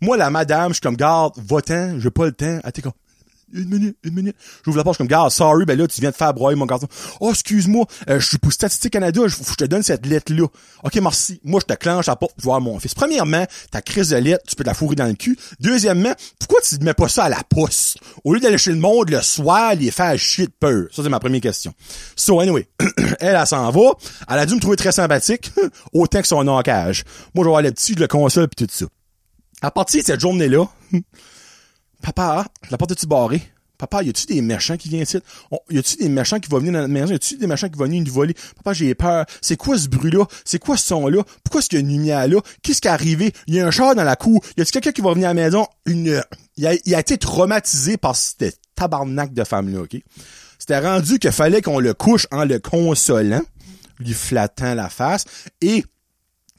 [0.00, 2.60] Moi, la madame, je suis comme, garde, va-t'en, j'ai pas le temps.
[2.62, 2.92] Elle était comme,
[3.52, 4.36] une minute, une minute.
[4.64, 6.88] J'ouvre la porte, comme, garde, sorry, ben là, tu viens de faire broyer mon garçon.
[7.20, 10.46] Oh, excuse-moi, euh, je suis pour Statistique Canada, je, te donne cette lettre-là.
[10.84, 11.40] Ok, merci.
[11.44, 12.94] Moi, je te clenche la porte pour voir mon fils.
[12.94, 15.38] Premièrement, ta crise de lettre, tu peux te la fourrer dans le cul.
[15.60, 17.98] Deuxièmement, pourquoi tu ne mets pas ça à la poste?
[18.24, 20.86] Au lieu d'aller chez le monde le soir, les faire chier de peur.
[20.92, 21.72] Ça, c'est ma première question.
[22.16, 22.68] So, anyway,
[23.20, 23.92] elle, elle s'en va.
[24.28, 25.52] Elle a dû me trouver très sympathique,
[25.92, 27.04] autant que son encage.
[27.34, 28.86] Moi, je vais voir le petit, je le console pis tout ça.
[29.60, 30.64] À partir de cette journée-là,
[32.02, 33.42] Papa, la porte est-tu barrée?
[33.76, 35.18] Papa, y a-tu des méchants qui viennent ici?
[35.70, 37.12] Y a-tu des méchants qui vont venir dans notre maison?
[37.12, 38.34] Y a-tu des méchants qui vont venir nous voler?
[38.56, 39.24] Papa, j'ai peur.
[39.40, 40.24] C'est quoi ce bruit-là?
[40.44, 41.22] C'est quoi ce son-là?
[41.44, 42.40] Pourquoi est-ce qu'il y a une lumière là?
[42.62, 43.32] Qu'est-ce qui est arrivé?
[43.46, 44.42] Y a un char dans la cour.
[44.56, 45.66] Y a-tu quelqu'un qui va venir à la maison?
[45.86, 46.22] Une,
[46.56, 49.96] il a, il a été traumatisé par cette tabarnak de femme-là, OK?
[50.58, 53.42] C'était rendu qu'il fallait qu'on le couche en le consolant,
[54.00, 55.24] lui flattant la face,
[55.60, 55.84] et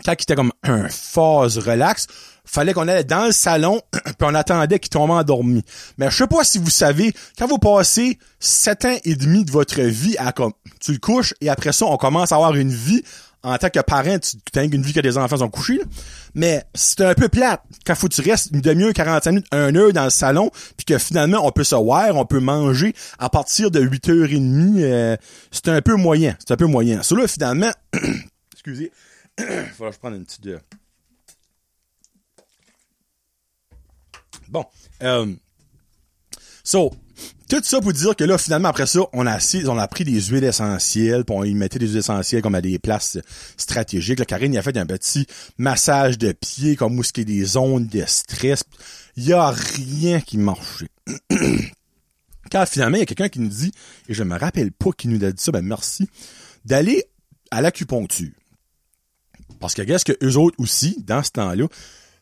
[0.06, 2.08] quand il était comme un phase relax,
[2.50, 5.64] fallait qu'on allait dans le salon, puis on attendait qu'il tombe endormi.
[5.98, 9.52] Mais je sais pas si vous savez, quand vous passez sept ans et demi de
[9.52, 12.72] votre vie à comme, tu le couches, et après ça, on commence à avoir une
[12.72, 13.04] vie
[13.42, 15.80] en tant que parent, tu as une vie que des enfants sont couchés,
[16.36, 19.74] mais c'est un peu plate quand faut que tu restes une demi-heure, 45 minutes, un
[19.76, 23.30] heure dans le salon, puis que finalement on peut se voir, on peut manger à
[23.30, 25.16] partir de 8h30, euh,
[25.52, 27.02] c'est un peu moyen, c'est un peu moyen.
[27.02, 27.72] Ça là, finalement,
[28.54, 28.92] excusez,
[29.38, 30.48] faut que je prenne une petite...
[30.48, 30.60] euh,
[34.50, 34.66] Bon,
[35.04, 35.32] euh,
[36.64, 36.92] so,
[37.48, 40.22] tout ça pour dire que là, finalement, après ça, on a on a pris des
[40.22, 43.20] huiles essentielles, puis on y mettait des huiles essentielles comme à des places
[43.58, 44.18] stratégiques.
[44.18, 47.26] Là, Karine, il a fait un petit massage de pied, comme où ce qui est
[47.26, 48.64] des zones de stress.
[49.18, 50.90] Il y a rien qui marchait.
[52.52, 53.72] Quand finalement, il y a quelqu'un qui nous dit,
[54.08, 56.10] et je me rappelle pas qui nous a dit ça, ben merci,
[56.66, 57.06] d'aller
[57.52, 58.32] à l'acupuncture.
[59.60, 61.68] Parce que qu'est-ce que eux autres aussi, dans ce temps-là,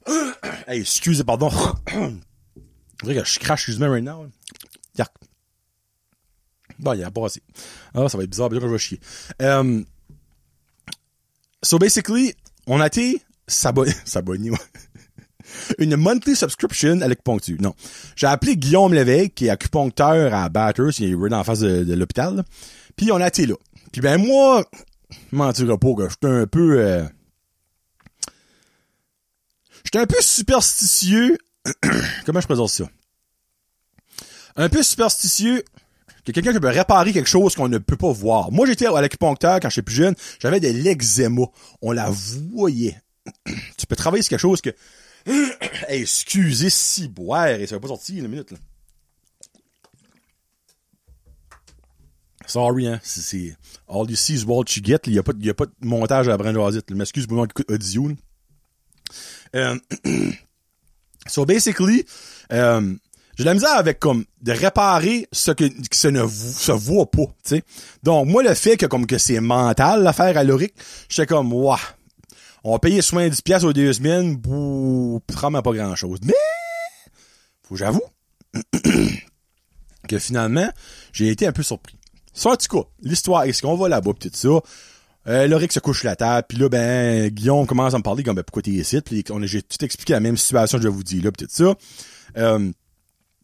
[0.67, 1.49] hey, excusez, pardon.
[3.03, 4.27] Je crache, excuse-moi, right now.
[4.97, 5.13] Yark.
[6.79, 7.41] Bon, il a passé.
[7.93, 8.99] Ah, ça va être bizarre, que je vais chier.
[9.39, 9.85] Um,
[11.63, 12.33] so basically,
[12.65, 14.51] on a été s'abonner, s'abonner.
[15.79, 17.57] Une monthly subscription à l'acupuncture.
[17.61, 17.73] Non.
[18.15, 22.43] J'ai appelé Guillaume Lévesque, qui est acupuncteur à Batters, il est en face de, l'hôpital.
[22.95, 23.55] Puis on a été là.
[23.91, 24.65] Puis ben moi,
[25.31, 26.79] mentirais pas que j'étais un peu...
[26.79, 27.07] euh,
[29.87, 31.37] J'étais un peu superstitieux.
[32.25, 32.89] Comment je présente ça?
[34.57, 35.63] Un peu superstitieux
[36.25, 38.51] que quelqu'un qui peut réparer quelque chose qu'on ne peut pas voir.
[38.51, 40.13] Moi, j'étais à l'acupuncteur quand j'étais plus jeune.
[40.41, 41.43] J'avais de l'eczéma.
[41.81, 43.01] On la voyait.
[43.77, 44.71] tu peux travailler sur quelque chose que...
[45.87, 48.57] Excusez si boire et ça va pas sortir une minute, là.
[52.45, 52.99] Sorry, hein.
[53.03, 53.55] C'est,
[53.87, 54.99] all you see is what you get.
[55.05, 58.15] Il y a pas, de- montage à la Je m'excuse pour écoute audio, là.
[59.55, 59.77] Euh,
[61.27, 62.05] so basically,
[62.51, 62.93] euh,
[63.37, 67.55] j'ai la misère avec comme de réparer ce que, ça ne se voit pas, tu
[67.55, 67.63] sais.
[68.03, 70.73] Donc moi le fait que comme que c'est mental l'affaire à l'oric,
[71.09, 71.79] j'étais comme ouah.
[72.63, 76.19] On va payer 70 pièces aux deux semaines, bouh, vraiment pas grand chose.
[76.23, 76.33] Mais
[77.63, 78.03] faut que j'avoue
[80.07, 80.69] que finalement,
[81.13, 81.95] j'ai été un peu surpris.
[82.33, 84.49] Ça, en tout cas, l'histoire, est-ce qu'on va là-bas, tout ça,
[85.27, 88.35] euh, Loric se couche la table, puis là, ben, Guillaume commence à me parler comme,
[88.35, 91.03] ben, pourquoi t'es ici, puis on j'ai tout expliqué la même situation que je vous
[91.03, 91.75] dis, là, pis tout ça.
[92.37, 92.71] Euh,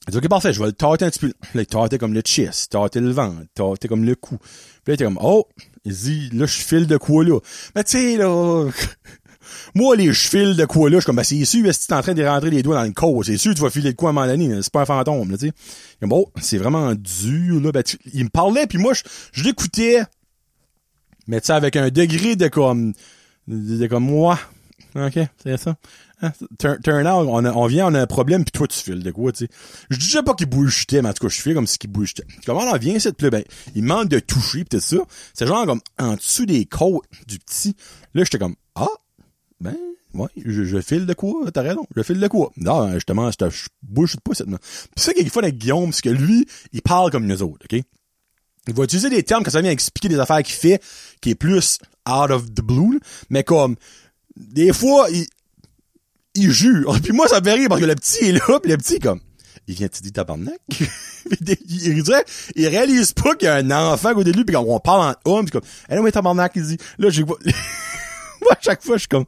[0.07, 1.33] il dit, ok, parfait, je vais le tâter un petit peu.
[1.53, 4.37] Là, il tâtait comme le chest, tâter le ventre, tâter comme le cou.
[4.37, 5.47] Puis là, il était comme, oh,
[5.85, 7.39] il dit, là, je file de quoi, là?
[7.75, 8.69] Mais tu sais, là,
[9.75, 12.01] moi, les file de quoi, là, je suis comme, ben, c'est sûr, si t'es en
[12.01, 14.09] train de rentrer les doigts dans le corps, c'est sûr, tu vas filer de quoi
[14.09, 15.53] à un moment donné, c'est pas un fantôme, là, tu sais.
[16.01, 18.93] Bon, c'est vraiment dur, là, ben, il me parlait, puis moi,
[19.31, 20.03] je l'écoutais,
[21.27, 22.93] mais tu sais, avec un degré de comme,
[23.47, 24.39] de, de comme moi.
[24.95, 25.75] OK, c'est ça.
[26.21, 29.11] Hein, Turn, out, on, on vient, on a un problème, puis toi, tu files de
[29.11, 29.51] quoi, tu sais.
[29.89, 32.25] Je disais pas qu'il bullshitait, mais en tout cas, je fais comme si qu'il bullshitait.
[32.45, 33.43] Comment on en vient, cette là, ben,
[33.75, 34.97] il manque de toucher, tout ça.
[35.33, 37.75] C'est genre comme en dessous des côtes du petit.
[38.13, 38.87] Là, j'étais comme, ah,
[39.59, 39.75] ben,
[40.13, 42.51] ouais, je, file de quoi, t'as raison, je file de quoi?
[42.55, 44.57] Non, justement, je, bullshit pas, cette Puis
[44.95, 47.81] ça, qu'il faut avec Guillaume, c'est que lui, il parle comme nous autres, OK?
[48.67, 50.81] Il va utiliser des termes quand ça vient expliquer des affaires qu'il fait,
[51.21, 52.99] qui est plus out of the blue,
[53.29, 53.75] mais comme,
[54.35, 55.27] des fois, il,
[56.35, 56.97] il jure.
[57.03, 58.99] Puis moi, ça me fait rire parce que le petit est là, puis le petit,
[58.99, 59.19] comme,
[59.67, 60.59] il vient te dire tabarnak?
[61.39, 62.03] Il,
[62.55, 65.31] il, réalise pas qu'il y a un enfant de lui, puis quand on parle en
[65.31, 67.37] homme, puis comme, eh non, mais tabarnak, il dit, là, j'ai moi,
[68.51, 69.23] à chaque fois, je suis comme,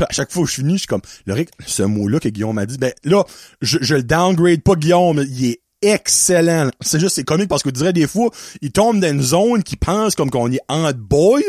[0.00, 2.64] à chaque fois où je finis, je suis comme, le ce mot-là que Guillaume m'a
[2.64, 3.22] dit, ben, là,
[3.60, 5.60] je, je le downgrade pas Guillaume, il est
[5.92, 6.70] excellent.
[6.80, 9.62] C'est juste, c'est comique parce que tu dirais des fois, il tombe dans une zone
[9.62, 11.40] qui pense comme qu'on est entre boys,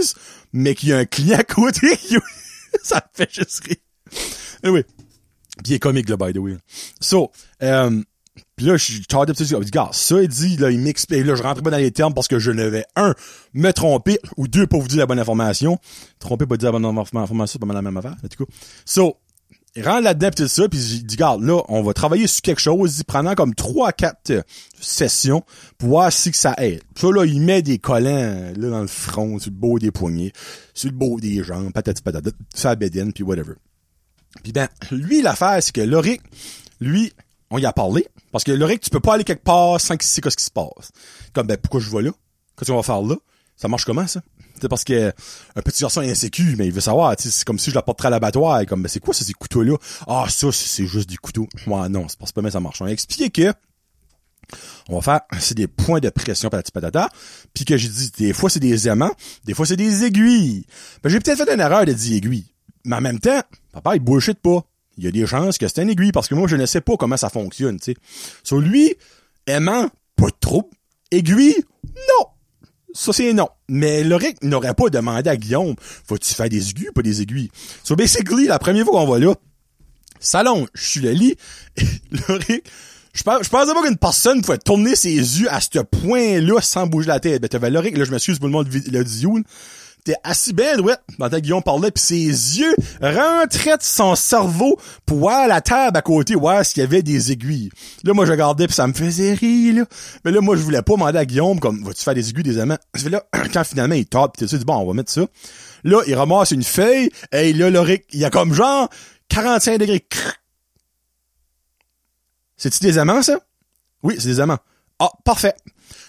[0.54, 1.88] mais qu'il y a un client à côté
[2.84, 3.78] ça fait juste rire.
[4.64, 4.86] Anyway.
[5.64, 6.58] Puis il est comique, là, by the way.
[7.02, 7.32] So,
[7.64, 8.02] euh,
[8.56, 11.36] puis là, je suis tardé petit, dit, gars, ça, il dit, là, il m'explique, là,
[11.36, 13.14] je rentre pas dans les termes parce que je ne vais, un,
[13.54, 15.80] me tromper, ou deux, pas vous dire la bonne information.
[16.20, 18.46] Tromper, pas dire la bonne informa- information, c'est pas mal la même affaire, en tout
[18.46, 18.52] cas.
[18.86, 19.18] So,
[19.78, 22.60] il rentre là-dedans, pis ça, puis il dit, garde, là, on va travailler sur quelque
[22.60, 24.42] chose, il prenant comme trois à quatre euh,
[24.80, 25.44] sessions
[25.78, 26.82] pour voir si que ça aide.
[26.96, 30.34] Ça, là, il met des collants, là, dans le front, sur le beau des poignets,
[30.74, 32.32] sur le beau des jambes, patati patata,
[32.64, 33.54] la bédaine, puis whatever.
[34.42, 36.22] Puis ben, lui, l'affaire, c'est que Loric,
[36.80, 37.14] lui,
[37.52, 40.08] on y a parlé, parce que Loric, tu peux pas aller quelque part sans qu'il
[40.08, 40.92] sait ce qui se passe.
[41.34, 42.12] Comme, ben, pourquoi je vais là?
[42.58, 43.16] Qu'est-ce qu'on va faire là?
[43.56, 44.22] Ça marche comment, ça?
[44.60, 45.14] C'est parce que
[45.56, 48.12] un petit garçon est insécu, mais il veut savoir, c'est comme si je l'apporterais à
[48.12, 49.78] l'abattoir, comme, ben, c'est quoi ça, ces couteaux-là?
[50.08, 51.48] Ah, ça, c'est juste des couteaux.
[51.68, 52.82] Ouais, non, c'est pas, pas bien ça marche.
[52.82, 53.54] On a expliqué que,
[54.90, 57.10] On va faire, c'est des points de pression patati patata.
[57.54, 59.14] Puis que j'ai dit, des fois c'est des aimants,
[59.46, 60.66] des fois c'est des aiguilles.
[61.04, 62.46] Ben, j'ai peut-être fait une erreur de dire aiguille.
[62.86, 63.42] Mais en même temps,
[63.74, 64.64] papa, il bullshit pas.
[64.98, 66.82] Il y a des chances que c'est une aiguille parce que moi, je ne sais
[66.82, 67.98] pas comment ça fonctionne, tu sais.
[68.44, 68.96] Sur lui,
[69.46, 70.70] aimant, pas trop.
[71.12, 72.26] Aiguille, non.
[72.98, 73.48] Ça, c'est non.
[73.70, 77.52] Mais Loric n'aurait pas demandé à Guillaume, faut-tu faire des aiguilles, pas des aiguilles?
[77.84, 79.36] So, basically, la première fois qu'on va là,
[80.20, 81.36] salon, je suis le lit,
[81.78, 81.84] et
[82.28, 82.64] Loric,
[83.14, 87.08] je pense, pensais pas qu'une personne pouvait tourner ses yeux à ce point-là sans bouger
[87.08, 87.40] la tête.
[87.40, 89.40] Ben, t'avais Loric, là, je m'excuse pour le monde l'audio,
[90.08, 94.80] T'es assis bien ouais, dans ta Guillaume parlait, puis ses yeux rentraient de son cerveau
[95.06, 97.70] pour voir la table à côté, voir s'il y avait des aiguilles.
[98.06, 99.84] Là, moi, je regardais, puis ça me faisait rire.
[100.24, 102.58] Mais là, moi, je voulais pas demander à Guillaume, comme, vas-tu faire des aiguilles, des
[102.58, 102.78] amants?
[102.94, 103.22] Je là,
[103.54, 105.26] quand finalement, il tape, pis tu dit, bon, on va mettre ça.
[105.84, 108.88] Là, il ramasse une feuille, et là, Loric, il y a comme genre
[109.28, 110.08] 45 degrés.
[112.56, 113.42] C'est-tu des amants, ça?
[114.04, 114.60] Oui, c'est des amants.
[115.00, 115.54] Ah, parfait.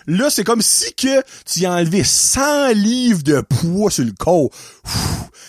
[0.09, 4.49] Là, c'est comme si que tu as enlevé 100 livres de poids sur le corps.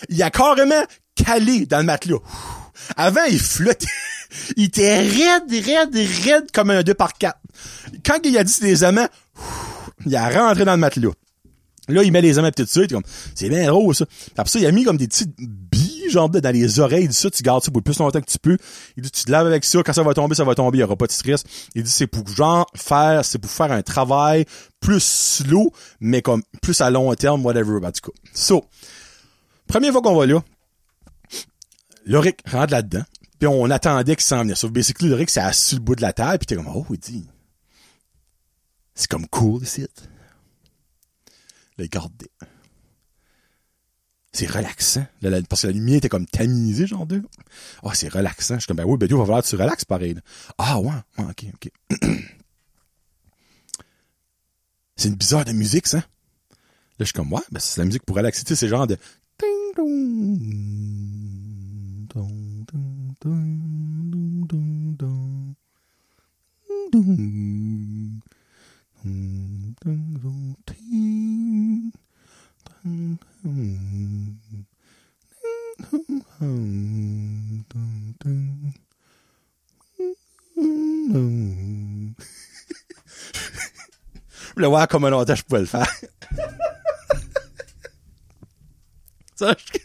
[0.10, 0.84] Il a carrément
[1.16, 2.20] calé dans le matelas.
[2.98, 3.88] Avant, il flottait.
[4.58, 5.96] il était raide, raide,
[6.26, 7.38] raide comme un 2 par 4
[8.06, 9.08] Quand il a dit des amants,
[10.06, 11.14] il a rentré dans le matelas.
[11.88, 13.04] Là, il met les amants petites suite, comme,
[13.36, 14.06] c'est bien drôle, ça.
[14.38, 17.04] Après ça, il a mis comme des petites billes, genre, dans les oreilles.
[17.04, 18.58] Il dit ça, tu gardes ça pour le plus longtemps que tu peux.
[18.98, 19.82] Il dit, tu te laves avec ça.
[19.84, 20.78] Quand ça va tomber, ça va tomber.
[20.78, 21.44] Il y aura pas de stress.
[21.76, 24.46] Il dit, c'est pour, genre, faire, c'est pour faire un travail
[24.80, 27.80] plus slow, mais comme, plus à long terme, whatever.
[28.34, 28.66] So,
[29.68, 30.42] première fois qu'on va là,
[32.06, 33.04] Loric rentre là-dedans.
[33.40, 34.56] Puis on attendait qu'il s'en venait.
[34.56, 36.98] Sauf basically, Loric s'est assis le bout de la table, puis t'es comme, oh, il
[36.98, 37.28] dit,
[38.96, 39.86] c'est comme cool, ici
[41.80, 42.49] le
[44.32, 45.06] C'est relaxant.
[45.50, 47.24] parce que la lumière était comme tamisée, genre deux.
[47.78, 48.56] Ah, oh, c'est relaxant.
[48.56, 50.16] Je suis comme, ben oui, ben il va falloir que tu relaxes pareil.
[50.58, 51.72] Ah ouais, ouais, ok, ok.
[54.96, 55.98] c'est une bizarre de musique, ça.
[55.98, 56.06] Là,
[57.00, 58.44] je suis comme, ouais, ben c'est la musique pour relaxer.
[58.44, 58.98] Tu sais, c'est genre de...
[76.42, 76.46] Je
[84.56, 85.92] voulais voir comment longtemps je pouvais le faire.
[89.36, 89.80] Ça, je...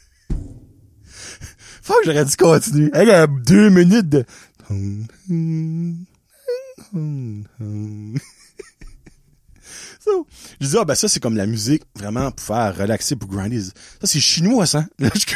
[1.83, 2.91] Faut que j'aurais dû continuer.
[2.95, 4.25] Il y a deux minutes de...
[10.01, 10.27] so,
[10.61, 13.61] je dis, ah, ben ça, c'est comme la musique, vraiment, pour faire relaxer, pour grinder.
[13.61, 13.73] Ça,
[14.05, 14.87] c'est chinois, ça.
[14.99, 15.27] Là, je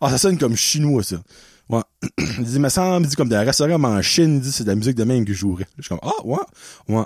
[0.00, 1.16] Ah, ça sonne comme chinois, ça.
[1.68, 1.82] Ouais.
[2.38, 4.68] Il dit, mais ça me dit comme des restaurants en Chine, il dit, c'est de
[4.68, 5.68] la musique de même que je jouerais.
[5.76, 6.38] Je suis comme, ah, ouais,
[6.88, 7.04] ouais.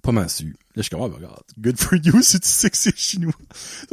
[0.00, 0.46] Pas mal su.
[0.46, 2.96] Là, je suis comme, oh, ben, regarde, good for you si tu sais que c'est
[2.96, 3.32] chinois.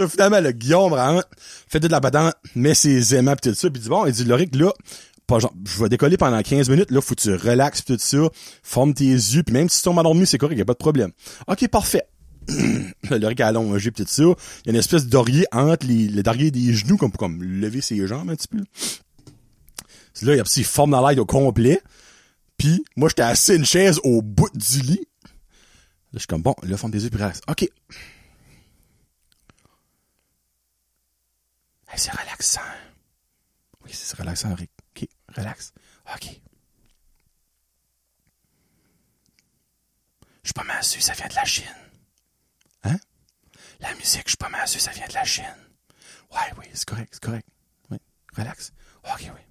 [0.07, 1.27] Finalement, le Guillaume rentre,
[1.67, 4.23] fait de la badante, met ses aimants pis tout ça, pis dit, bon, il dit,
[4.23, 4.71] Loric, là,
[5.37, 8.17] je vais décoller pendant 15 minutes, là, faut que tu relaxes tout ça,
[8.63, 10.77] forme tes yeux, puis même si tu tombes endormi, c'est correct, y a pas de
[10.77, 11.11] problème.
[11.47, 12.03] Ok, parfait.
[13.09, 14.23] le ric allongé pis tout ça.
[14.23, 17.43] Il y a une espèce d'orier entre les, le dorier des genoux, comme pour comme
[17.43, 18.63] lever ses jambes un petit peu.
[20.13, 21.81] C'est là, il y a petit forme dans l'air au complet.
[22.57, 25.07] Puis moi, j'étais assis une chaise au bout du lit.
[26.12, 27.41] Là, je suis comme, bon, là, forme des yeux, puis relax.
[27.47, 27.69] OK.
[31.95, 32.62] c'est relaxant.
[33.83, 34.71] Oui, c'est relaxant, Rick.
[34.95, 35.73] OK, relax.
[36.15, 36.29] OK.
[40.43, 41.65] Je suis pas mal sûr, ça vient de la Chine.
[43.81, 43.87] Hein?
[43.89, 45.45] La musique, je suis pas mal sûr, ça vient de la Chine.
[46.31, 47.47] Ouais, oui, c'est correct, c'est correct.
[47.89, 47.97] Oui,
[48.35, 48.71] relax.
[49.05, 49.41] OK, oui.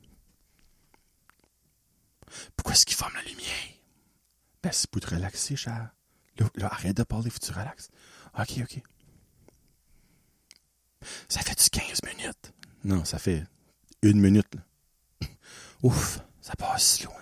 [2.57, 3.69] Pourquoi est-ce qu'il forme la lumière?
[4.63, 5.91] Ben, c'est pour te relaxer, cher.
[6.57, 7.89] Là, arrête de parler, faut que tu relaxes.
[8.39, 8.83] OK, OK.
[11.29, 12.53] Ça fait du 15 minutes?
[12.85, 13.45] Non, ça fait
[14.03, 14.53] une minute.
[15.83, 17.15] Ouf, ça passe loin.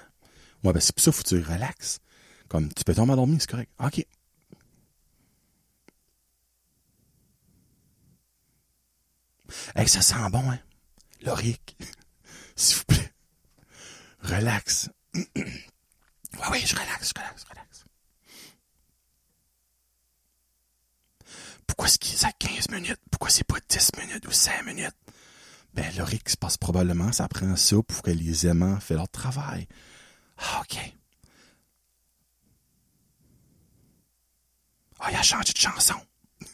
[0.64, 2.00] Ouais, ben c'est pour ça faut que tu relaxes.
[2.48, 3.72] Comme, tu peux tomber endormi, c'est correct.
[3.80, 4.04] OK.
[9.74, 10.58] Hey, ça sent bon, hein?
[11.22, 11.76] Loric,
[12.56, 13.12] s'il vous plaît.
[14.22, 14.88] Relax.
[15.14, 15.24] oui,
[16.50, 17.84] oui, je relaxe, je relaxe, je relaxe.
[21.66, 23.00] Pourquoi est-ce qu'il a 15 minutes?
[23.10, 24.94] Pourquoi c'est pas 10 minutes ou 5 minutes?
[25.74, 29.68] Ben, Loric se passe probablement, ça prend ça pour que les aimants fassent leur travail.
[30.38, 30.78] Ah, OK.
[35.00, 36.00] Ah, il a changé de chanson.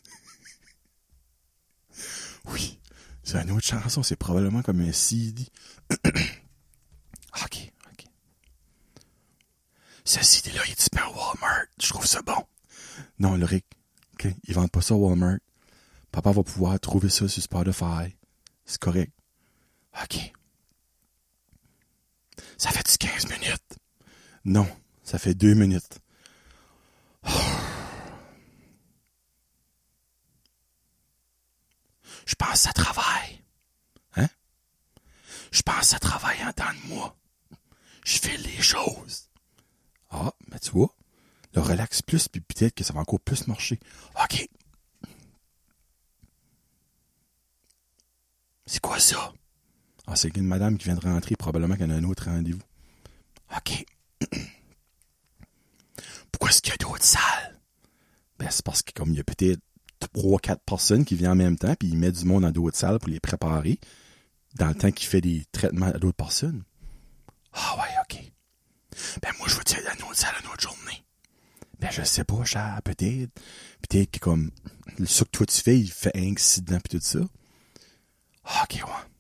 [2.47, 2.80] oui,
[3.25, 5.47] c'est une autre chanson, c'est probablement comme un CD.
[7.45, 8.07] OK, OK.
[10.05, 11.66] Ce CD-là, il est disponible Walmart.
[11.81, 12.45] Je trouve ça bon.
[13.18, 13.64] Non, Loric,
[14.14, 15.39] OK, ils vendent pas ça à Walmart.
[16.11, 18.16] Papa va pouvoir trouver ça sur Spotify.
[18.64, 19.12] C'est correct.
[20.03, 20.33] OK.
[22.59, 23.79] Ça fait 15 minutes?
[24.45, 24.68] Non,
[25.03, 26.01] ça fait deux minutes.
[32.27, 33.01] Je pense à travail.
[35.53, 37.14] Je pense à travailler en temps de moi.
[38.05, 39.28] Je fais les choses.
[40.11, 40.94] Ah, mais tu vois,
[41.55, 43.78] le relax plus, puis peut-être que ça va encore plus marcher.
[44.24, 44.48] OK.
[48.66, 49.32] C'est quoi ça?
[50.07, 52.62] Ah, c'est une madame qui vient de rentrer, probablement qu'elle a un autre rendez-vous.
[53.55, 53.84] OK.
[56.32, 57.61] Pourquoi est-ce qu'il y a d'autres salles?
[58.38, 59.61] Ben, c'est parce que comme il y a peut-être
[60.00, 62.78] trois, quatre personnes qui viennent en même temps, puis il met du monde dans d'autres
[62.78, 63.78] salles pour les préparer,
[64.55, 66.64] dans le temps qu'il fait des traitements à d'autres personnes.
[67.53, 68.32] Ah ouais, OK.
[69.22, 71.05] Ben moi, je veux dire une autre salle une autre journée.
[71.78, 73.30] Ben je sais pas, cher, peut-être.
[73.88, 74.50] Peut-être que comme
[75.05, 77.20] ce que toi tu fais, il fait un accident puis tout ça.
[78.44, 79.12] Ah, ok, ouais.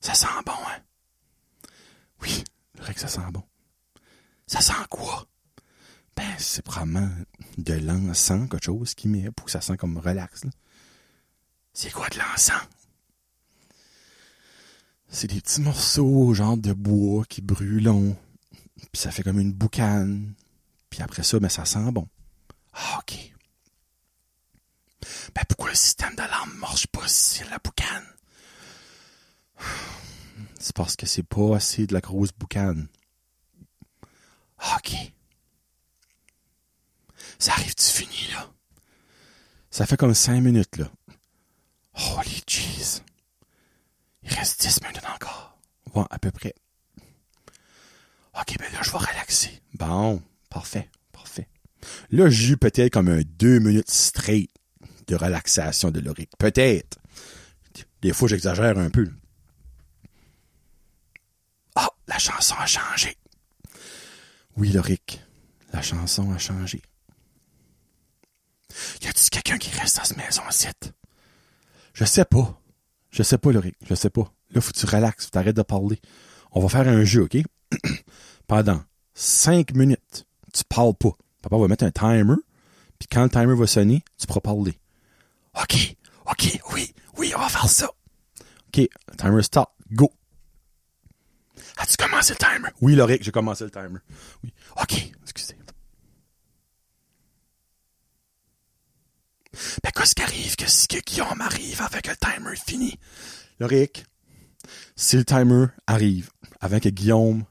[0.00, 0.80] Ça sent bon, hein?
[2.22, 3.42] Oui, c'est vrai que ça sent bon.
[4.46, 5.26] Ça sent quoi?
[6.16, 7.10] Ben, c'est probablement
[7.58, 10.44] de l'encens, quelque chose qui met pour que ça sent comme relax.
[11.78, 12.62] C'est quoi de l'encens?
[15.10, 18.16] C'est des petits morceaux, genre de bois qui brûlent.
[18.92, 20.32] Puis ça fait comme une boucane.
[20.88, 22.08] Puis après ça, ben, ça sent bon.
[22.72, 23.18] Ah, ok.
[25.34, 28.06] Ben, pourquoi le système d'alarme marche pas si la boucane?
[30.58, 32.88] C'est parce que c'est pas assez de la grosse boucane.
[34.58, 34.96] Ah, ok.
[37.38, 38.50] Ça arrive-tu fini, là?
[39.70, 40.90] Ça fait comme cinq minutes, là.
[41.96, 43.02] Holy jeez.
[44.22, 45.58] Il reste dix minutes encore.
[45.94, 46.54] Ouais, à peu près.
[48.38, 49.62] OK, ben là, je vais relaxer.
[49.74, 51.48] Bon, parfait, parfait.
[52.10, 54.50] Là, j'ai eu peut-être comme un deux minutes straight
[55.06, 56.30] de relaxation de Loric.
[56.38, 56.98] Peut-être.
[58.02, 59.10] Des fois, j'exagère un peu.
[61.74, 63.16] Ah, la chanson a changé.
[64.56, 65.20] Oui, Loric,
[65.72, 66.82] la chanson a changé.
[69.02, 70.92] Y a-t-il quelqu'un qui reste dans cette maison site?
[71.96, 72.60] Je sais pas.
[73.10, 73.74] Je sais pas, Loric.
[73.88, 74.30] Je sais pas.
[74.50, 75.98] Là, faut que tu relaxes, faut t'arrêtes de parler.
[76.52, 77.38] On va faire un jeu, OK?
[78.46, 78.82] Pendant
[79.14, 81.12] cinq minutes, tu parles pas.
[81.40, 82.36] Papa va mettre un timer,
[82.98, 84.78] puis quand le timer va sonner, tu pourras parler.
[85.58, 85.96] OK,
[86.30, 87.88] OK, oui, oui, on va faire ça.
[88.68, 88.86] OK,
[89.16, 90.12] timer start, go.
[91.78, 92.68] As-tu commencé le timer?
[92.82, 94.00] Oui, Loric, j'ai commencé le timer.
[94.44, 94.52] Oui.
[94.82, 95.56] OK, excusez.
[99.82, 100.56] Ben, qu'est-ce qui arrive?
[100.56, 102.98] Que si que Guillaume arrive avec le timer fini?
[103.58, 104.04] Loric,
[104.96, 106.30] si le timer arrive
[106.60, 107.44] avant que Guillaume,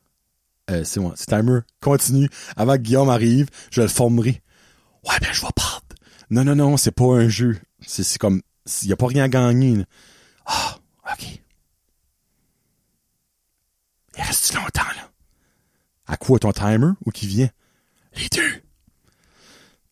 [0.70, 4.42] euh, c'est moi, si le timer continue avant que Guillaume arrive, je le formerai.
[5.04, 5.86] Ouais, ben, je vais perdre.
[6.30, 7.60] Non, non, non, c'est pas un jeu.
[7.86, 8.42] C'est comme,
[8.82, 9.86] il y a pas rien à gagner.
[10.46, 10.78] Ah,
[11.12, 11.40] ok.
[14.18, 15.12] Il reste longtemps, là?
[16.08, 17.50] À quoi ton timer ou qui vient?
[18.16, 18.62] Les deux.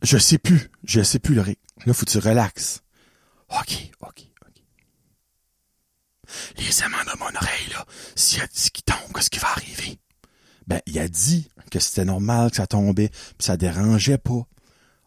[0.03, 0.69] Je sais plus.
[0.83, 1.59] Je sais plus, Loric.
[1.85, 2.81] Là, faut que tu relaxes.
[3.49, 4.63] OK, OK, OK.
[6.57, 7.85] Les aimants de mon oreille, là,
[8.15, 9.99] s'il y a qui tombe, qu'est-ce qui va arriver?
[10.67, 14.47] Ben, il a dit que c'était normal que ça tombait, puis ça dérangeait pas.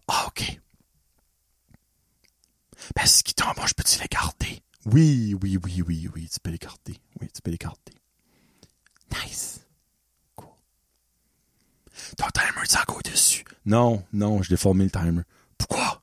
[0.08, 0.60] Ah, OK.
[2.94, 4.62] Ben, ce qui tombe, je peux-tu les garder?
[4.86, 7.00] Oui, oui, oui, oui, oui, tu peux les garder.
[7.20, 7.92] Oui, tu peux les garder.
[9.12, 9.65] Nice.
[12.16, 13.44] Ton timer est encore dessus.
[13.64, 15.22] Non, non, je l'ai formé le timer.
[15.58, 16.02] Pourquoi?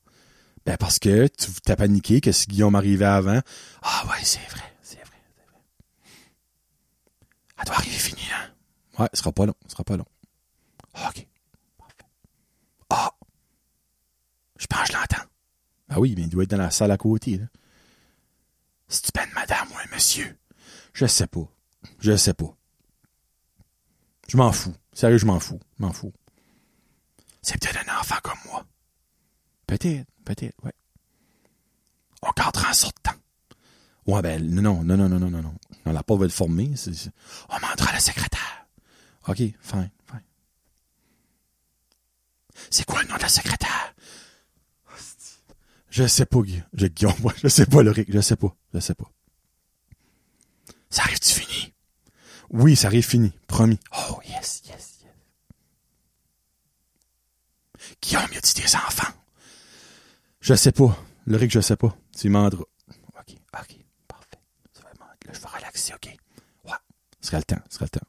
[0.65, 3.41] Ben parce que tu t'as paniqué que si Guillaume arrivait avant.
[3.81, 5.59] Ah ouais, c'est vrai, c'est vrai, c'est vrai.
[7.59, 9.03] Elle doit arriver fini, là.
[9.03, 10.05] Ouais, ce sera pas long, ce sera pas long.
[11.07, 11.27] OK.
[12.89, 13.11] Ah!
[14.57, 15.27] Je pense que je l'entends.
[15.89, 17.45] Ah oui, mais il doit être dans la salle à côté, là.
[18.87, 20.37] C'est-tu madame ou un monsieur?
[20.93, 21.47] Je sais pas.
[21.99, 22.55] Je sais pas.
[24.27, 24.73] Je m'en fous.
[24.93, 25.59] Sérieux, je m'en fous.
[25.79, 26.13] M'en fous.
[27.41, 28.65] C'est peut-être un enfant comme moi.
[29.67, 30.73] Peut-être, peut-être, ouais.
[32.21, 33.11] On cadre en sortant.
[34.05, 35.55] Ouais, ben, non, non, non, non, non, non, non.
[35.85, 36.73] Non, la pauvre va être formée.
[37.49, 38.67] On m'entra à la secrétaire.
[39.27, 40.21] OK, fine, fine.
[42.69, 43.93] C'est quoi le nom de la secrétaire?
[45.89, 46.61] Je sais pas, Guy.
[46.73, 47.13] Je, Guillaume,
[47.43, 48.11] je sais pas, Loric.
[48.11, 48.55] Je sais pas.
[48.73, 49.09] Je sais pas.
[50.89, 51.73] Ça arrive-tu fini?
[52.49, 53.31] Oui, ça arrive fini.
[53.47, 53.79] Promis.
[54.09, 54.19] Oh,
[58.03, 59.13] Guillaume, il a dit des enfants?
[60.41, 60.97] Je sais pas.
[61.25, 61.95] Le je sais pas.
[62.17, 62.63] Tu demanderas.
[62.89, 63.77] OK, OK,
[64.07, 64.39] parfait.
[64.73, 66.17] Ça va Là, je vais relaxer, OK?
[66.65, 66.71] Ouais.
[67.21, 68.07] Ce sera le temps, ce sera le temps.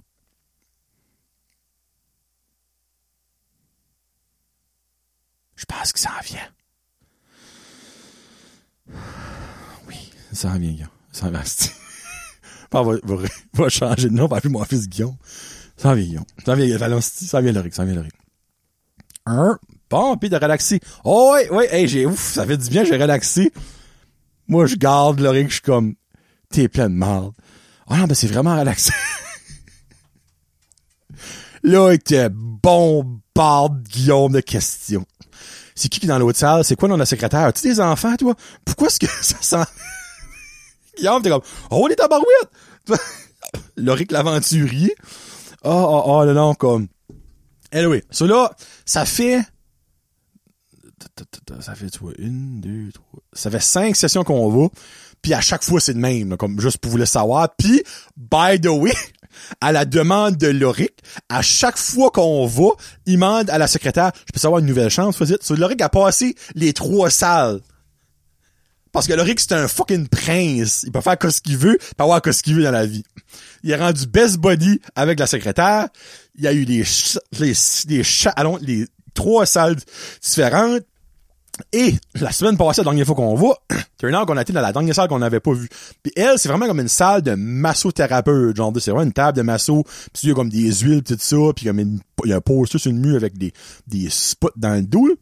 [5.55, 6.51] Je pense qu'il s'en vient.
[9.87, 10.89] Oui, ça en vient, Guillaume.
[11.13, 11.43] Ça en vient.
[12.73, 12.83] on
[13.63, 15.17] va, changer de nom, on va appeler mon fils Guillaume.
[15.77, 16.25] Ça en vient, Guillaume.
[16.45, 18.15] Ça en vient, Valence, ça en vient, Loric, ça en vient, Loric.
[19.27, 19.59] Un,
[19.95, 20.81] Bon, puis de relaxer.
[21.05, 23.53] Oh, oui, oui, hey, j'ai, ouf, ça fait du bien, j'ai relaxé.
[24.49, 25.95] Moi, je garde Loric, je suis comme,
[26.51, 27.33] t'es plein de marde.
[27.87, 28.93] Ah oh non, ben c'est vraiment relaxé.
[31.63, 35.07] là, il était bombarde Guillaume de questions.
[35.77, 36.65] C'est qui qui est dans l'autre salle?
[36.65, 37.43] C'est quoi dans la secrétaire?
[37.47, 38.35] As-tu des enfants, toi?
[38.65, 39.71] Pourquoi est-ce que ça sent...
[40.99, 42.51] Guillaume, t'es comme, oh, les tabarouettes!
[43.77, 44.93] Loric l'aventurier.
[45.63, 46.89] Oh, oh, oh, là, non, comme...
[47.71, 49.41] Anyway, so là, ça fait...
[51.61, 53.23] Ça fait, tu une, deux, trois...
[53.33, 54.69] Ça fait cinq sessions qu'on va.
[55.23, 57.55] Puis à chaque fois, c'est le même, comme juste pour vous le savoir.
[57.57, 57.83] Puis,
[58.17, 58.93] by the way,
[59.61, 60.93] à la demande de Loric,
[61.29, 62.69] à chaque fois qu'on va,
[63.07, 65.39] il demande à la secrétaire, je peux savoir une nouvelle chance, dire.
[65.41, 67.61] So, Loric a passé les trois salles.
[68.93, 70.85] Parce que Loric, c'est un fucking prince.
[70.85, 73.03] Il peut faire ce qu'il veut, pas avoir ce qu'il veut dans la vie.
[73.65, 75.89] Il a rendu best body avec la secrétaire.
[76.37, 76.85] Il a eu les,
[77.41, 77.55] les,
[77.89, 78.03] les,
[78.37, 79.77] allons, les trois salles
[80.23, 80.85] différentes.
[81.73, 83.55] Et la semaine passée, la dernière fois qu'on va,
[84.01, 85.69] c'est un an qu'on a été dans la dernière salle qu'on n'avait pas vue.
[86.03, 89.43] Puis elle, c'est vraiment comme une salle de massothérapeute, genre c'est vraiment une table de
[89.43, 91.79] masso, puis il y a comme des huiles tout ça, puis comme
[92.25, 93.53] il y a un poster sur une mur avec des
[93.87, 95.17] des spots dans le dos.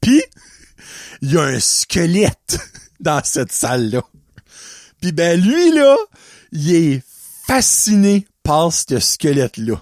[0.00, 0.22] Puis
[1.22, 2.58] il y a un squelette
[3.00, 4.02] dans cette salle là.
[5.00, 5.96] Puis ben lui là,
[6.52, 7.02] il est
[7.46, 9.80] fasciné par ce squelette là.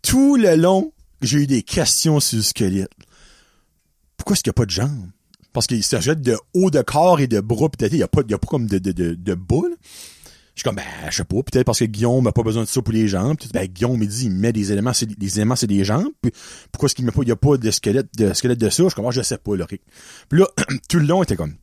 [0.00, 2.90] Tout le long, j'ai eu des questions sur le squelette
[4.22, 5.10] pourquoi est-ce qu'il n'y a pas de jambes?
[5.52, 8.22] Parce qu'il s'agit de haut de corps et de bras, peut-être, il n'y a pas,
[8.28, 9.74] y a pas comme de, de, de, de boule.
[10.54, 12.68] Je suis comme, ben, je sais pas, peut-être parce que Guillaume n'a pas besoin de
[12.68, 13.36] ça pour les jambes.
[13.52, 16.12] Ben, Guillaume, il dit, il met des éléments, c'est des éléments, c'est des jambes.
[16.70, 18.88] Pourquoi est-ce qu'il met pas, il a pas de squelette, de squelette de ça?
[18.88, 20.46] Je comme, ah, je sais pas, là, Puis là,
[20.88, 21.56] tout le long, était comme,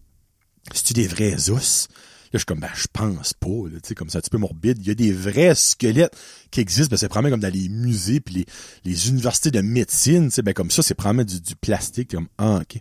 [0.73, 1.87] c'est-tu des vrais os?
[2.31, 4.37] Là, je suis comme, ben, je pense pas, tu sais, comme ça, un petit peu
[4.37, 4.77] morbide.
[4.81, 6.15] Il y a des vrais squelettes
[6.51, 8.45] qui existent, ben, c'est probablement comme dans les musées puis les,
[8.85, 12.27] les universités de médecine, tu sais, ben, comme ça, c'est probablement du, du plastique, comme,
[12.37, 12.79] ah, ok.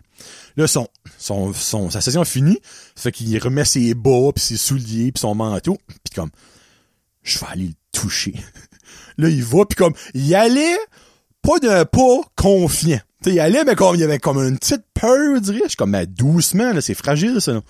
[0.55, 0.87] Là, son,
[1.17, 2.59] son, son, sa session finie,
[2.95, 6.29] fait qu'il remet ses bas puis ses souliers puis son manteau, puis comme,
[7.23, 8.35] je vais aller le toucher.
[9.17, 10.77] là, il va puis comme, il allait
[11.41, 12.99] pas d'un pas confiant.
[13.23, 15.61] Tu sais, il allait, mais comme, il y avait comme une petite peur, je dirais.
[15.63, 17.61] Je suis comme, ben, doucement, là, c'est fragile, ça, là.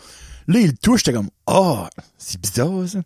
[0.50, 1.88] Là, il touche, j'étais comme, ah, oh,
[2.18, 3.00] c'est bizarre, ça.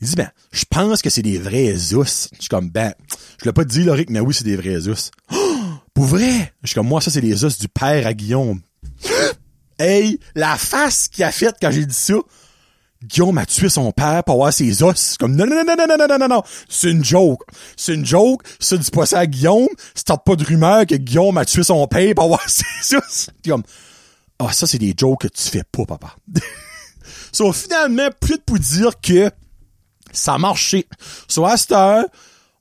[0.00, 2.28] Il dit, ben, je pense que c'est des vrais os.
[2.32, 2.94] Je suis comme, ben,
[3.40, 5.10] je l'ai pas dit, Loric, mais oui, c'est des vrais os.
[5.32, 5.56] Oh,
[5.92, 6.52] pour vrai?
[6.62, 8.60] Je suis comme, moi, ça, c'est les os du père à Guillaume.
[9.80, 12.14] hey, la face qu'il a faite quand j'ai dit ça.
[13.02, 15.16] Guillaume a tué son père pour avoir ses os.
[15.18, 16.42] Comme, non, non, non, non, non, non, non, non, non.
[16.68, 17.42] C'est une joke.
[17.76, 18.42] C'est une joke.
[18.60, 19.66] Ça, dis pas ça à Guillaume.
[19.96, 23.30] Stop pas de rumeur que Guillaume a tué son père pour avoir ses os.
[23.44, 23.64] Comme,
[24.38, 26.16] ah, ça, c'est des jokes que tu fais pas, papa.
[27.32, 29.30] so, finalement, plus de pour dire que
[30.12, 30.86] ça a marché.
[31.28, 32.04] So, à cette heure,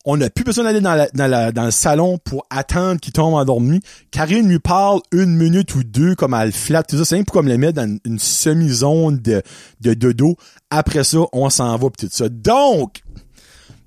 [0.06, 1.08] on n'a plus besoin d'aller dans,
[1.54, 3.80] dans, le salon pour attendre qu'il tombe endormi.
[4.12, 7.06] Karine lui parle une minute ou deux comme elle flatte, tout ça.
[7.06, 9.42] C'est pour comme le mettre dans une semi-zone de,
[9.80, 10.36] de dodo.
[10.70, 12.28] Après ça, on s'en va pis tout ça.
[12.28, 13.02] Donc,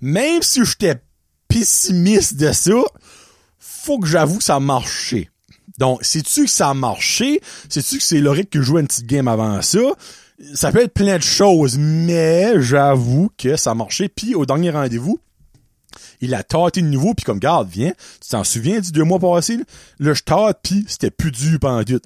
[0.01, 0.97] même si j'étais
[1.49, 2.73] pessimiste de ça,
[3.59, 5.29] faut que j'avoue que ça a marché.
[5.79, 7.41] Donc, sais-tu que ça a marché?
[7.69, 9.81] Sais-tu que c'est Loric qui jouait une petite game avant ça?
[10.55, 14.09] Ça peut être plein de choses, mais j'avoue que ça a marché.
[14.09, 15.19] Puis au dernier rendez-vous,
[16.21, 19.19] il a tâté de nouveau, puis comme, garde, viens, tu t'en souviens du deux mois
[19.19, 19.57] passés?
[19.57, 19.65] Là,
[19.99, 22.01] là je tâte, puis c'était plus dur pendant tout.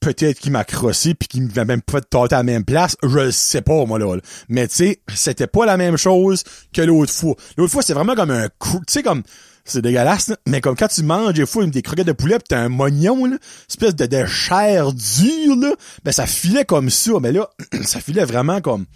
[0.00, 3.18] Peut-être qu'il m'a crossé, puis qu'il m'a même pas tâté à la même place, je
[3.18, 4.16] le sais pas, moi, là.
[4.48, 6.42] Mais tu sais, c'était pas la même chose
[6.72, 7.36] que l'autre fois.
[7.56, 8.48] L'autre fois, c'est vraiment comme un...
[8.48, 9.22] Tu sais, comme
[9.64, 12.60] c'est dégueulasse, mais comme quand tu manges des fois des croquettes de poulet pis t'as
[12.60, 13.36] un mognon, là,
[13.68, 17.48] espèce de, de chair dure, là, ben ça filait comme ça, mais là,
[17.82, 18.86] ça filait vraiment comme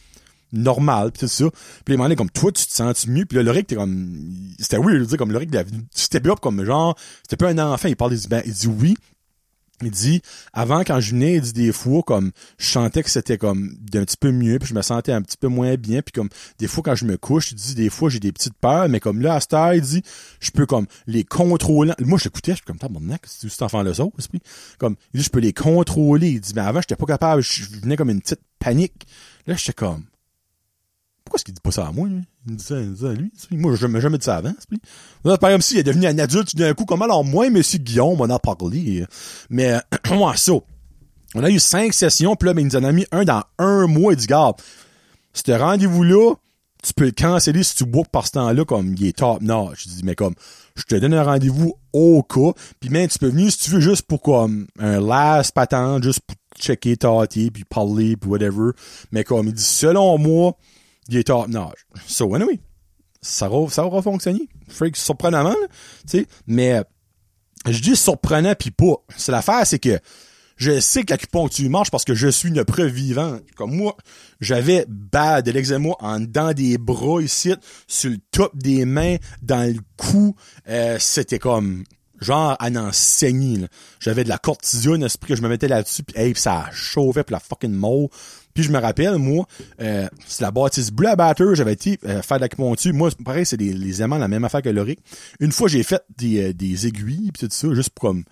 [0.53, 1.45] normal pis tout ça.
[1.85, 3.27] Puis les comme toi tu te sens mieux?
[3.27, 5.51] Puis là Loric t'es comme c'était oui, je veux dire comme Loric
[5.91, 8.97] c'était up comme genre c'était pas un enfant, il parle des ben, il dit oui,
[9.83, 10.23] il dit,
[10.53, 14.05] avant, quand je venais, il dit des fois, comme, je sentais que c'était comme d'un
[14.05, 16.67] petit peu mieux, puis je me sentais un petit peu moins bien, puis comme, des
[16.67, 19.21] fois, quand je me couche, il dit, des fois, j'ai des petites peurs, mais comme
[19.21, 20.03] là, à cette heure, il dit,
[20.41, 21.93] je peux comme les contrôler.
[22.01, 24.41] Moi, je l'écoutais, je suis comme, tabarnak, c'est cet enfant-là, ça, puis
[24.79, 26.31] comme, il dit, je peux les contrôler.
[26.31, 29.07] Il dit, mais avant, j'étais pas capable, je venais comme une petite panique.
[29.47, 30.05] Là, j'étais comme,
[31.25, 32.23] pourquoi est-ce qu'il dit pas ça à moi, lui?
[32.49, 33.31] Il dit ça, il dit ça lui.
[33.51, 34.55] Moi, je n'ai jamais dit ça avant.
[35.25, 38.31] Par exemple, s'il est devenu un adulte d'un coup, comme alors moi, monsieur Guillaume, on
[38.31, 39.05] a parlé.
[39.51, 39.75] Mais,
[40.11, 40.53] moi, ça.
[41.35, 43.43] On a eu cinq sessions, puis là, ben, il nous en a mis un dans
[43.59, 44.13] un mois.
[44.13, 44.57] Il dit, garde,
[45.33, 46.35] ce rendez-vous-là,
[46.83, 49.85] tu peux le canceller si tu book par ce temps-là, comme il est top notch.
[49.85, 50.35] Je dis, mais comme,
[50.77, 53.81] je te donne un rendez-vous au cas, puis même, tu peux venir si tu veux
[53.81, 58.71] juste pour comme un last patente, juste pour checker, tâter, puis parler, puis whatever.
[59.11, 60.57] Mais comme il dit, selon moi,
[61.09, 61.87] il top notch.
[62.07, 62.61] So, anyway,
[63.21, 64.49] ça va, ça va fonctionner.
[64.69, 65.55] Freak, surprenamment,
[66.09, 66.83] tu sais, mais
[67.67, 68.97] je dis surprenant puis pas.
[69.17, 69.99] C'est l'affaire, c'est que
[70.57, 73.43] je sais que l'acupuncture marche parce que je suis une preuve vivante.
[73.57, 73.97] Comme moi,
[74.41, 77.55] j'avais bad de l'eczéma en dedans des bras ici,
[77.87, 80.35] sur le top des mains, dans le cou.
[80.69, 81.85] Euh, c'était comme
[82.21, 83.67] genre à en saigner.
[84.01, 87.35] J'avais de la cortisone, esprit que je me mettais là-dessus, puis hey, ça chauffait pour
[87.35, 88.09] la fucking mort.
[88.57, 89.47] Puis je me rappelle, moi,
[89.83, 92.93] euh, c'est la bâtisse Blue Batter, j'avais été euh, faire de.
[92.93, 94.99] Moi, pareil, c'est des, les aimants, la même affaire que l'oric.
[95.41, 98.25] Une fois, j'ai fait des, euh, des aiguilles, pis tout ça, juste pour comme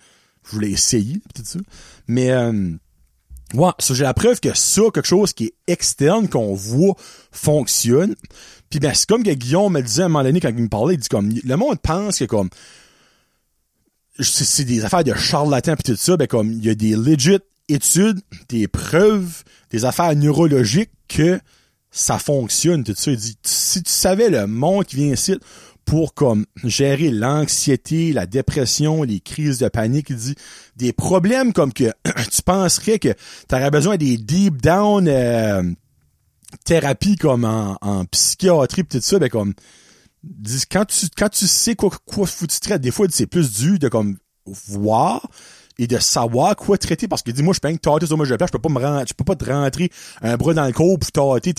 [0.43, 1.59] je voulais essayer, pis tout ça.
[2.07, 2.71] Mais euh,
[3.53, 6.95] ouais, j'ai la preuve que ça, quelque chose qui est externe, qu'on voit,
[7.31, 8.15] fonctionne.
[8.71, 10.69] Puis ben, c'est comme que Guillaume me disait à un moment donné, quand il me
[10.69, 12.49] parlait, il dit comme le monde pense que comme
[14.17, 17.41] c'est des affaires de charlatans pis tout ça, ben comme il y a des legit
[17.67, 21.39] études, des preuves, des affaires neurologiques que
[21.91, 23.11] ça fonctionne, tout ça.
[23.11, 25.37] Il dit, si tu savais le monde qui vient ici
[25.85, 30.35] pour comme gérer l'anxiété, la dépression, les crises de panique, il dit
[30.75, 31.91] des problèmes comme que
[32.31, 33.13] tu penserais que
[33.47, 35.63] tu aurais besoin des deep down euh,
[36.65, 39.53] thérapies comme en, psychiatrie pis tout ça, ben comme
[40.71, 43.77] quand tu quand tu sais quoi quoi faut tu traites, des fois c'est plus dur
[43.77, 45.29] de comme voir
[45.77, 48.33] et de savoir quoi traiter parce que dis moi je peux tâter sur moi je
[48.33, 51.11] je peux pas me je peux pas te rentrer un bras dans le corps pour
[51.11, 51.53] tâter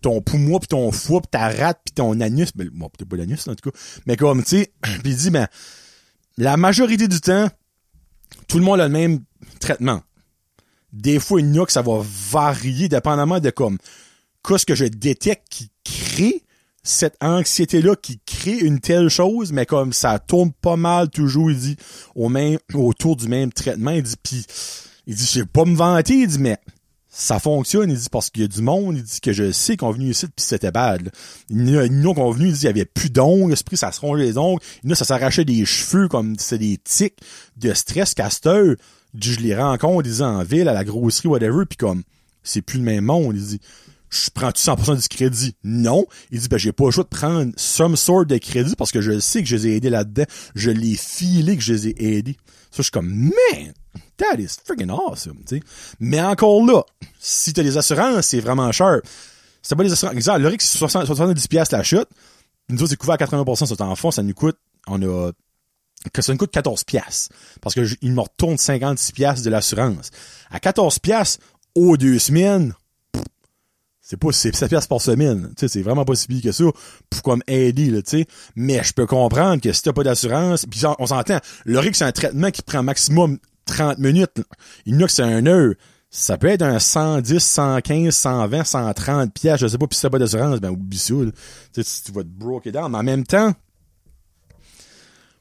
[0.00, 3.16] ton poumon puis ton foie puis ta rate puis ton anus ben moi peut-être pas
[3.16, 4.72] l'anus en tout cas mais comme tu sais
[5.02, 5.46] puis il dit ben
[6.38, 7.48] la majorité du temps
[8.48, 9.20] tout le monde a le même
[9.60, 10.02] traitement.
[10.92, 13.78] Des fois il y a que ça va varier dépendamment de comme
[14.46, 16.43] qu'est-ce que je détecte qui crée
[16.84, 21.58] cette anxiété-là qui crée une telle chose, mais comme ça tourne pas mal toujours, il
[21.58, 21.76] dit,
[22.14, 24.44] au même, autour du même traitement, il dit, puis
[25.06, 26.58] il dit, je vais pas me vanter, il dit, mais
[27.08, 29.78] ça fonctionne, il dit, parce qu'il y a du monde, il dit que je sais
[29.78, 31.06] qu'on est venu ici, puis c'était bad.
[31.06, 31.10] Là.
[31.48, 33.90] Il y en a qu'on venu, il dit, il y avait plus d'ongles, l'esprit, ça
[33.90, 37.16] se rongeait les ongles, il y ça s'arrachait des cheveux, comme c'est des tics
[37.56, 38.76] de stress casteur.
[39.18, 42.02] Je les rencontre, il dit, en ville, à la grosserie, whatever, puis comme,
[42.42, 43.60] c'est plus le même monde, il dit,
[44.14, 45.56] je prends-tu 100% du crédit?
[45.64, 46.06] Non.
[46.30, 49.00] Il dit, ben, j'ai pas le choix de prendre some sort de crédit parce que
[49.00, 50.24] je sais que je les ai aidés là-dedans.
[50.54, 52.36] Je l'ai filé que je les ai aidés.
[52.70, 53.72] Ça, je suis comme, man,
[54.16, 55.62] that is freaking awesome, tu sais.
[56.00, 56.82] Mais encore là,
[57.18, 59.00] si t'as des assurances, c'est vraiment cher.
[59.62, 60.14] C'est pas des assurances.
[60.14, 62.08] Exemple, le c'est 70 pièces la chute.
[62.68, 64.56] Nous autres, c'est à 80%, ça en fond, ça nous coûte,
[64.86, 65.32] on a,
[66.12, 67.28] que ça nous coûte 14 pièces
[67.60, 70.10] Parce que me retourne 56 pièces de l'assurance.
[70.50, 71.38] À 14 pièces
[71.74, 72.74] aux deux semaines,
[74.06, 75.48] c'est pas, c'est 7 piastres par semaine.
[75.56, 76.64] Tu sais, c'est vraiment pas si pire que ça
[77.08, 78.26] pour comme aider, là, tu sais.
[78.54, 82.04] Mais je peux comprendre que si t'as pas d'assurance, puis on s'entend, le RIC, c'est
[82.04, 84.42] un traitement qui prend maximum 30 minutes.
[84.84, 85.72] Il y en a que c'est un heure.
[86.10, 90.10] Ça peut être un 110, 115, 120, 130 pièces, je sais pas, puis si t'as
[90.10, 91.32] pas d'assurance, ben oublie Tu
[91.72, 92.92] sais, tu vas te broker down.
[92.92, 93.54] Mais en même temps,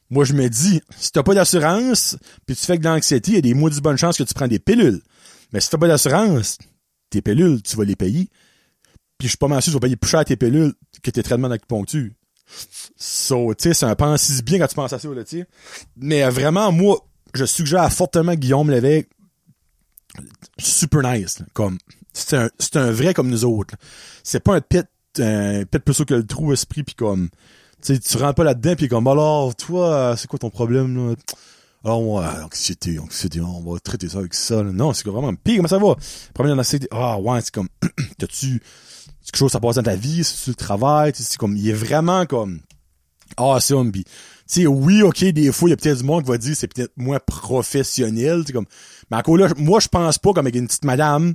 [0.09, 3.35] moi, je me dis, si t'as pas d'assurance, puis tu fais que de l'anxiété, il
[3.35, 5.01] y a des maudites bonnes chances que tu prends des pilules.
[5.51, 6.57] Mais si t'as pas d'assurance,
[7.09, 8.29] tes pilules, tu vas les payer.
[9.23, 11.23] Puis je suis pas mal sûr tu vas payer plus cher tes pilules que tes
[11.23, 12.09] traitements d'acupuncture.
[12.97, 15.23] So, tu sais, c'est un pense bien quand tu penses à ça, là.
[15.95, 16.97] Mais vraiment, moi,
[17.33, 19.07] je suggère fortement Guillaume Lévesque.
[20.57, 21.41] Super nice.
[21.53, 21.77] Comme,
[22.11, 23.75] c'est un, un vrai comme nous autres.
[24.23, 24.85] C'est pas un pit,
[25.19, 27.29] un pit plus haut que le trou esprit puis comme,
[27.81, 31.15] tu tu rentres pas là-dedans puis comme, alors, toi, c'est quoi ton problème, là?
[31.83, 34.71] Alors, ouais, anxiété, anxiété, on va traiter ça avec ça, là.
[34.71, 35.95] Non, c'est vraiment pire, comment ça va?
[36.33, 36.87] Problème d'anxiété.
[36.91, 37.67] Ah, ouais, c'est comme,
[38.17, 38.61] t'as-tu,
[39.25, 42.25] quelque chose ça passe dans ta vie, si tu travailles, c'est comme il est vraiment
[42.25, 42.61] comme
[43.37, 44.11] awesome puis tu
[44.45, 46.67] sais oui OK des fois il y a peut-être du monde qui va dire c'est
[46.67, 48.65] peut-être moins professionnel, comme
[49.09, 51.33] mais encore là moi je pense pas comme avec une petite madame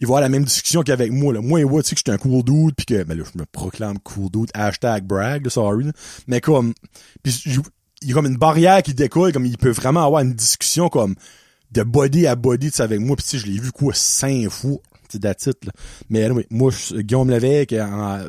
[0.00, 1.40] il va avoir la même discussion qu'avec moi là.
[1.42, 3.24] Moi il voit tu sais que je suis un cool dude puis que ben là
[3.32, 5.86] je me proclame cool dude hashtag brag sorry
[6.26, 6.74] mais comme
[7.22, 7.32] puis
[8.02, 10.88] il y a comme une barrière qui découle comme il peut vraiment avoir une discussion
[10.88, 11.14] comme
[11.72, 14.78] de body à body avec moi tu sais je l'ai vu quoi cinq fois
[15.18, 15.72] that's it, là.
[16.08, 18.24] Mais anyway, moi, Guillaume Lévesque, en,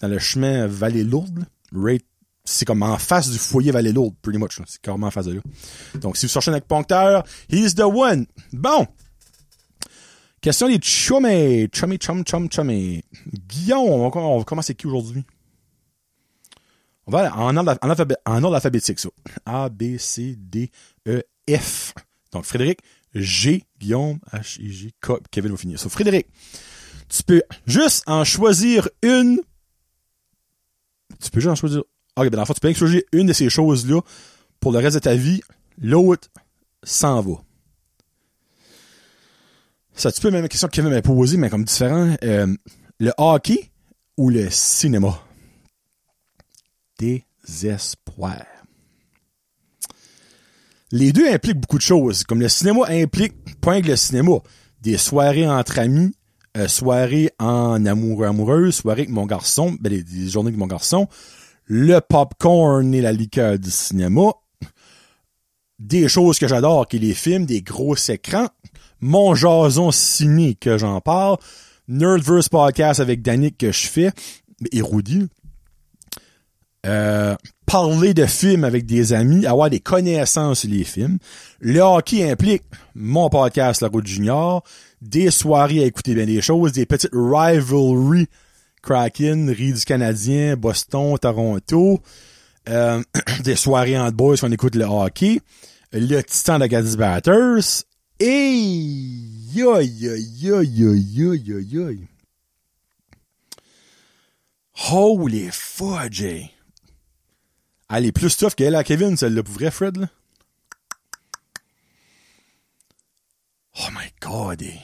[0.00, 1.44] dans le chemin Vallée-Lourde,
[2.44, 4.58] c'est comme en face du foyer Vallée-Lourde, pretty much.
[4.66, 5.40] C'est carrément en face de là.
[6.00, 8.26] Donc, si vous cherchez un acupuncteur, he's the one.
[8.52, 8.86] Bon.
[10.40, 11.68] Question des chumés.
[11.72, 13.04] Chummy, chum, chum, chummy.
[13.46, 15.24] Guillaume, on va, on va commencer qui aujourd'hui?
[17.10, 19.08] On va en ordre, alphabétique, ça.
[19.44, 20.70] A, B, C, D,
[21.08, 21.92] E, F.
[22.30, 22.78] Donc, Frédéric,
[23.14, 25.80] G, Guillaume, H, I, G, K, Kevin va finir.
[25.80, 26.28] Frédéric,
[27.08, 29.40] tu peux juste en choisir une
[31.20, 31.82] Tu peux juste en choisir.
[32.16, 34.00] Ok, ben dans tu peux choisir une de ces choses-là
[34.60, 35.40] pour le reste de ta vie.
[35.78, 36.28] L'autre
[36.84, 37.42] s'en va.
[39.94, 42.14] Ça, tu peux même une question que Kevin m'a posée, mais comme différent.
[42.22, 42.54] Euh,
[43.00, 43.72] le hockey
[44.16, 45.20] ou le cinéma?
[47.00, 48.44] Désespoir.
[50.92, 52.24] Les deux impliquent beaucoup de choses.
[52.24, 54.38] Comme le cinéma implique, point que le cinéma,
[54.82, 56.12] des soirées entre amis,
[56.56, 61.08] euh, soirées en amoureux amoureuse, soirées avec mon garçon, ben, des, journées avec mon garçon,
[61.64, 64.32] le popcorn et la liqueur du cinéma,
[65.78, 68.48] des choses que j'adore, qui est les films, des gros écrans,
[69.00, 71.38] mon jason ciné que j'en parle,
[71.88, 74.10] Nerdverse podcast avec Danick que je fais,
[74.72, 75.28] et Rudy,
[76.86, 81.18] euh, parler de films avec des amis, avoir des connaissances sur les films.
[81.60, 82.62] Le hockey implique
[82.94, 84.62] mon podcast La Route Junior,
[85.00, 88.28] des soirées à écouter bien des choses, des petites rivalries
[88.82, 92.00] Kraken, Riz du Canadien, Boston, Toronto,
[92.68, 93.02] euh,
[93.44, 95.40] des soirées en boys quand on écoute le hockey,
[95.92, 97.84] le Titan de Gadsby Batters,
[98.18, 98.52] et
[99.54, 101.90] yo yo yo yo yo yo yo.
[104.90, 106.50] Holy fudge!
[107.92, 110.06] Elle est plus tough qu'elle à Kevin, celle-là, pour vrai, Fred, là.
[113.78, 114.78] Oh my god, eh.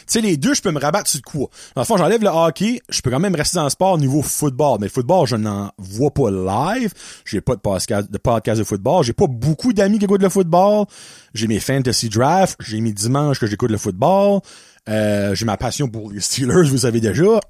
[0.00, 1.48] Tu sais, les deux, je peux me rabattre sur coup.
[1.74, 4.20] Dans le j'enlève le hockey, je peux quand même rester dans le sport au niveau
[4.20, 4.78] football.
[4.80, 6.92] Mais le football, je n'en vois pas live.
[7.24, 8.18] J'ai pas de podcast, de
[8.58, 9.04] de football.
[9.04, 10.86] J'ai pas beaucoup d'amis qui écoutent le football.
[11.34, 12.56] J'ai mes fantasy drafts.
[12.60, 14.40] J'ai mes dimanches que j'écoute le football.
[14.88, 17.40] Euh, j'ai ma passion pour les Steelers, vous savez déjà.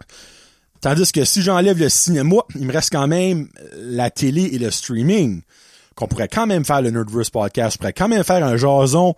[0.81, 4.71] Tandis que si j'enlève le cinéma, il me reste quand même la télé et le
[4.71, 5.43] streaming.
[5.95, 7.75] Qu'on pourrait quand même faire le Nerdverse podcast.
[7.75, 9.15] Je pourrais quand même faire un jason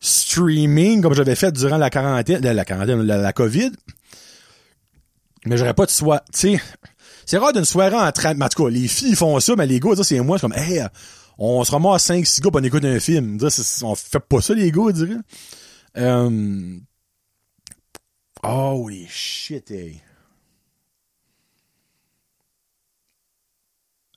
[0.00, 3.70] streaming comme j'avais fait durant la quarantaine, la, quarantaine, la, COVID.
[5.46, 6.60] Mais j'aurais pas de soirée, tu sais,
[7.24, 9.80] c'est rare d'une soirée en train, en tout cas, les filles font ça, mais les
[9.80, 10.82] gars, c'est moi, c'est comme, hey,
[11.38, 13.38] on se ramasse 5 6 gars pour on écoute un film.
[13.82, 15.20] on fait pas ça, les gars, je dirais.
[15.98, 16.78] Euh...
[18.42, 20.00] Holy shit, hey.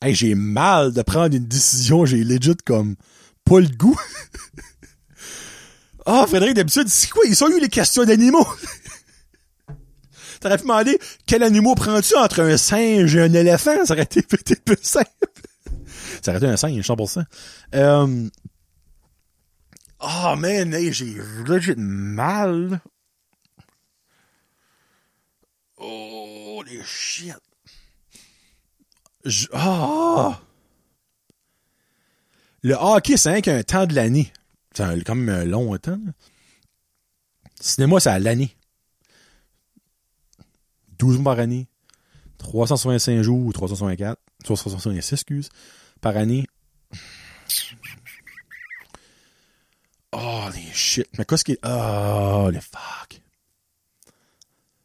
[0.05, 2.95] Hey, j'ai mal de prendre une décision, j'ai legit comme
[3.43, 3.99] pas le goût.
[6.07, 7.23] Ah, oh, Frédéric, d'habitude, c'est quoi?
[7.25, 8.45] Ils ont eu les questions d'animaux.
[10.39, 13.83] T'aurais pu demander quel animal prends-tu entre un singe et un éléphant?
[13.83, 15.09] Ça aurait été peut-être plus simple.
[16.21, 17.25] Ça aurait été un singe, 100%.
[17.73, 18.29] Euh...
[19.99, 21.15] Oh man, hey, j'ai
[21.47, 22.79] legit mal.
[25.77, 27.33] Oh, les shit.
[29.53, 30.41] Ah!
[32.61, 34.31] Le hockey, c'est un temps de l'année.
[34.73, 35.99] C'est quand même un long temps.
[37.59, 38.55] Cinéma, c'est à l'année.
[40.99, 41.67] 12 mois par année.
[42.37, 44.19] 365 jours ou 364.
[44.43, 45.49] 366, excuse.
[46.01, 46.45] Par année.
[50.11, 51.07] Oh, les shit.
[51.17, 53.21] Mais qu'est-ce qui Oh, les fuck.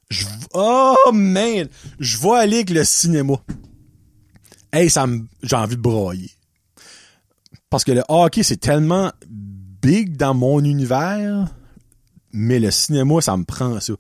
[0.09, 0.27] Je...
[0.55, 1.69] Oh, man!
[2.01, 3.35] Je vais aller avec le cinéma.
[4.73, 5.27] Hey, ça me...
[5.43, 6.31] J'ai envie de broyer.
[7.69, 11.49] Parce que le hockey, c'est tellement big dans mon univers,
[12.33, 13.93] mais le cinéma, ça me prend ça.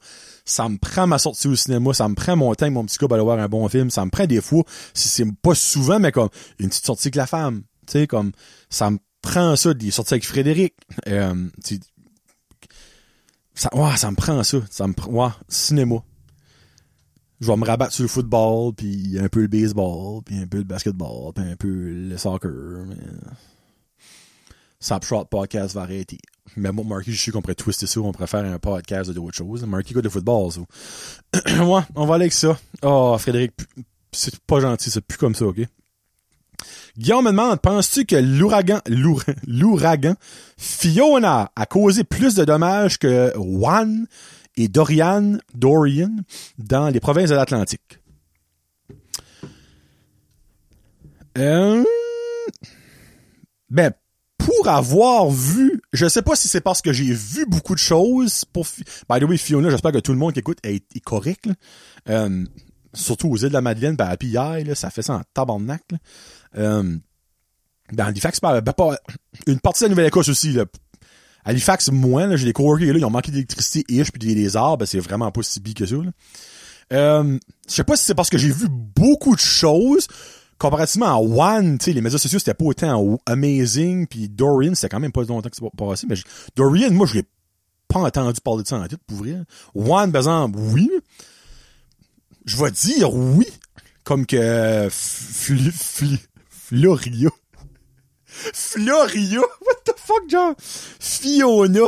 [0.45, 3.07] Ça me prend ma sortie au cinéma, ça me prend mon temps mon petit gars
[3.13, 4.65] aller voir un bon film, ça me prend des fois,
[4.95, 7.63] si c'est pas souvent, mais comme une petite sortie avec la femme.
[7.87, 8.33] Tu sais, comme
[8.69, 10.75] ça me prend ça, des sorties avec Frédéric.
[11.09, 11.49] Euh,
[13.55, 14.59] ça, ouais, ça me prend ça.
[14.71, 15.11] Ça me prend.
[15.11, 15.97] Ouais, cinéma.
[17.41, 20.59] Je vais me rabattre sur le football, puis un peu le baseball, puis un peu
[20.59, 22.85] le basketball, puis un peu le soccer.
[22.87, 22.97] Mais...
[24.81, 26.19] Shot Podcast Variety.
[26.57, 29.37] Mais moi, Marky, je suis qu'on pourrait twister ça, on pourrait faire un podcast d'autre
[29.37, 29.65] chose.
[29.65, 30.61] Marky écoute de football, ça.
[31.65, 32.59] ouais, on va aller avec ça.
[32.83, 33.53] Oh, Frédéric,
[34.13, 35.61] c'est pas gentil, c'est plus comme ça, ok?
[36.99, 38.81] Guillaume me demande, penses-tu que l'ouragan,
[39.47, 40.15] l'ouragan
[40.59, 44.07] Fiona a causé plus de dommages que Juan
[44.61, 46.15] et Dorian, Dorian
[46.59, 47.99] dans les provinces de l'Atlantique?
[51.39, 51.83] Euh...
[53.71, 53.93] Ben,
[54.37, 58.45] pour avoir vu, je sais pas si c'est parce que j'ai vu beaucoup de choses
[58.45, 58.67] pour,
[59.09, 61.49] by the way, Fiona, j'espère que tout le monde qui écoute est, correct,
[62.09, 62.45] euh,
[62.93, 65.83] surtout aux îles de la Madeleine, ben, à PI, là, ça fait ça en tabarnak,
[65.91, 65.99] là.
[66.57, 66.97] Euh,
[67.93, 68.97] dans Halifax, ben, pas,
[69.47, 70.65] une partie de la Nouvelle-Écosse aussi, là.
[71.45, 74.79] Halifax, moins, là, j'ai des coworkers, là, ils ont manqué d'électricité, ish, puis des, arbres,
[74.79, 75.97] ben, c'est vraiment pas si big que ça.
[76.93, 77.39] Euh,
[77.69, 80.07] je sais pas si c'est parce que j'ai vu beaucoup de choses,
[80.59, 84.89] comparativement à One, tu sais, les médias sociaux, c'était pas autant amazing, puis Dorian, c'était
[84.89, 86.17] quand même pas longtemps que c'est passé, mais
[86.57, 87.25] Dorian, moi, je l'ai
[87.89, 89.37] pas entendu parler de ça en tête, pour vrai.
[89.75, 90.91] One, par exemple, oui.
[92.45, 93.47] Je vais dire oui.
[94.05, 96.17] comme que Fl Fl
[96.49, 97.31] Floria.
[98.53, 99.41] Floria?
[99.61, 100.55] What the fuck, genre?
[100.59, 101.87] Fiona.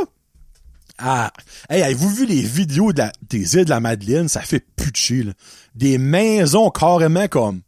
[0.99, 1.31] Ah,
[1.69, 4.29] hey, avez-vous vu les vidéos des îles de la Madeleine?
[4.29, 5.33] Ça fait putcher, là.
[5.75, 7.61] Des maisons carrément comme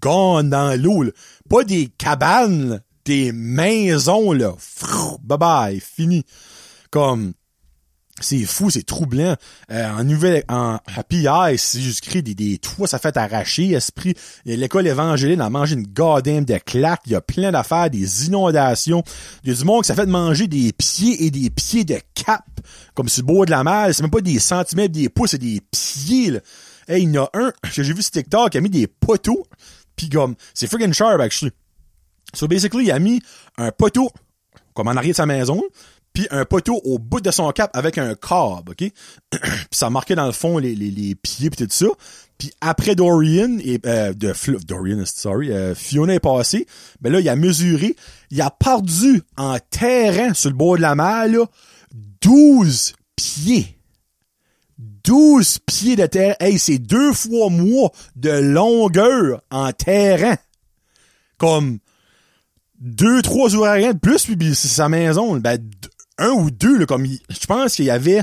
[0.00, 1.10] gone dans l'eau, là.
[1.48, 2.78] Pas des cabanes, là.
[3.04, 4.54] Des maisons, là.
[5.22, 6.24] bye bye, fini.
[6.90, 7.32] Comme,
[8.20, 9.36] c'est fou, c'est troublant.
[9.70, 13.70] Euh, en nouvelle, en Happy Eye, c'est juste écrit des, des toits, ça fait arracher,
[13.72, 14.14] esprit.
[14.44, 17.02] L'école évangélique a mangé une goddamn de claques.
[17.06, 19.02] Il y a plein d'affaires, des inondations.
[19.42, 21.98] Il y a du monde qui ça fait manger des pieds et des pieds de
[22.14, 22.44] cap.
[22.94, 23.88] Comme sur le de la mer.
[23.92, 26.40] C'est même pas des centimètres, des pouces, c'est des pieds, là.
[26.88, 28.86] Hey, il y en a un, que j'ai vu sur TikTok, qui a mis des
[28.88, 29.46] poteaux.
[29.94, 31.52] Pis comme, c'est friggin' sharp, actually.
[32.34, 33.22] So basically, il a mis
[33.58, 34.10] un poteau,
[34.74, 35.62] comme en arrière de sa maison,
[36.12, 38.76] puis un poteau au bout de son cap avec un câble, OK?
[39.30, 39.40] puis
[39.70, 41.86] ça marquait dans le fond les, les, les pieds pis tout ça.
[42.38, 44.32] Puis après Dorian et euh, de
[44.64, 46.66] Dorian, sorry, euh, Fiona est passé,
[47.00, 47.96] ben là il a mesuré,
[48.30, 51.44] il a perdu en terrain sur le bord de la mer là
[52.22, 53.76] 12 pieds.
[55.04, 56.36] 12 pieds de terre.
[56.40, 60.36] Hey, c'est deux fois moins de longueur en terrain.
[61.38, 61.78] Comme
[62.80, 65.36] deux, trois ouragans de plus, puis c'est sa maison.
[65.36, 65.58] Ben,
[66.20, 68.22] un ou deux, là, comme je pense qu'il y avait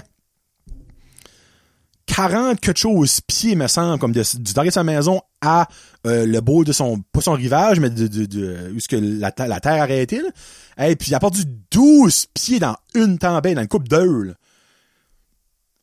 [2.07, 5.67] 40 quelque chose pieds, me semble, comme de, du derrière de sa maison à
[6.05, 8.95] euh, le beau de son, pas son rivage, mais de, de, de où ce que
[8.95, 10.21] la, la terre arrêtait.
[10.21, 10.87] Là.
[10.87, 14.33] Et puis il a perdu 12 pieds dans une tempête, dans une coupe d'heure.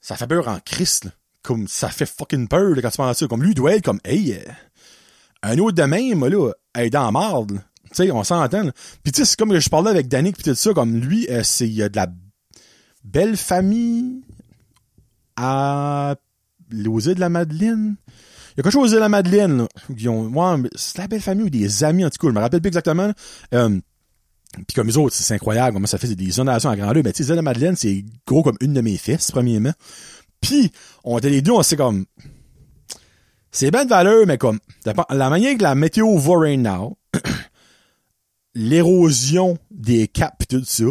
[0.00, 1.08] Ça fait peur en Christ.
[1.42, 3.26] Comme ça fait fucking peur quand tu penses ça.
[3.26, 4.50] Comme lui, il doit être comme Hey, euh,
[5.42, 7.60] un autre de même, là, est dans la marde.
[7.94, 8.70] Sais, on s'entend.
[9.02, 11.42] Puis tu sais, c'est comme je parlais avec Danick pis tout ça, comme lui, euh,
[11.44, 12.08] c'est a de la
[13.04, 14.22] belle famille
[15.36, 16.16] à
[16.86, 17.96] aux de la Madeleine.
[18.08, 20.58] Il y a quelque chose de la Madeleine, là.
[20.76, 23.12] C'est la belle famille ou des amis, en tout cas, je me rappelle plus exactement.
[23.52, 23.80] Euh,
[24.54, 27.02] puis comme les autres, c'est incroyable comment ça fait des inondations à grandeur.
[27.02, 29.72] Ben, tu sais, de la Madeleine, c'est gros comme une de mes fesses, premièrement.
[30.40, 30.70] Puis,
[31.02, 32.06] on était les deux, on s'est comme...
[33.50, 34.58] C'est bien de valeur, mais comme...
[34.84, 36.96] La manière que la météo va right now,
[38.54, 40.84] l'érosion des caps tout ça,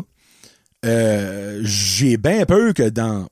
[0.86, 3.28] euh, j'ai bien peur que dans...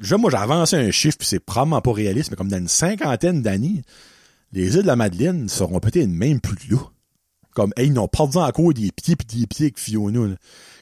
[0.00, 2.68] Je, moi, j'ai avancé un chiffre, puis c'est probablement pas réaliste, mais comme dans une
[2.68, 3.82] cinquantaine d'années,
[4.52, 6.78] les îles de la Madeleine seront peut-être même plus là.
[7.54, 10.34] Comme, hey, ils n'ont pas besoin encore des pieds pis des pieds avec Fiona.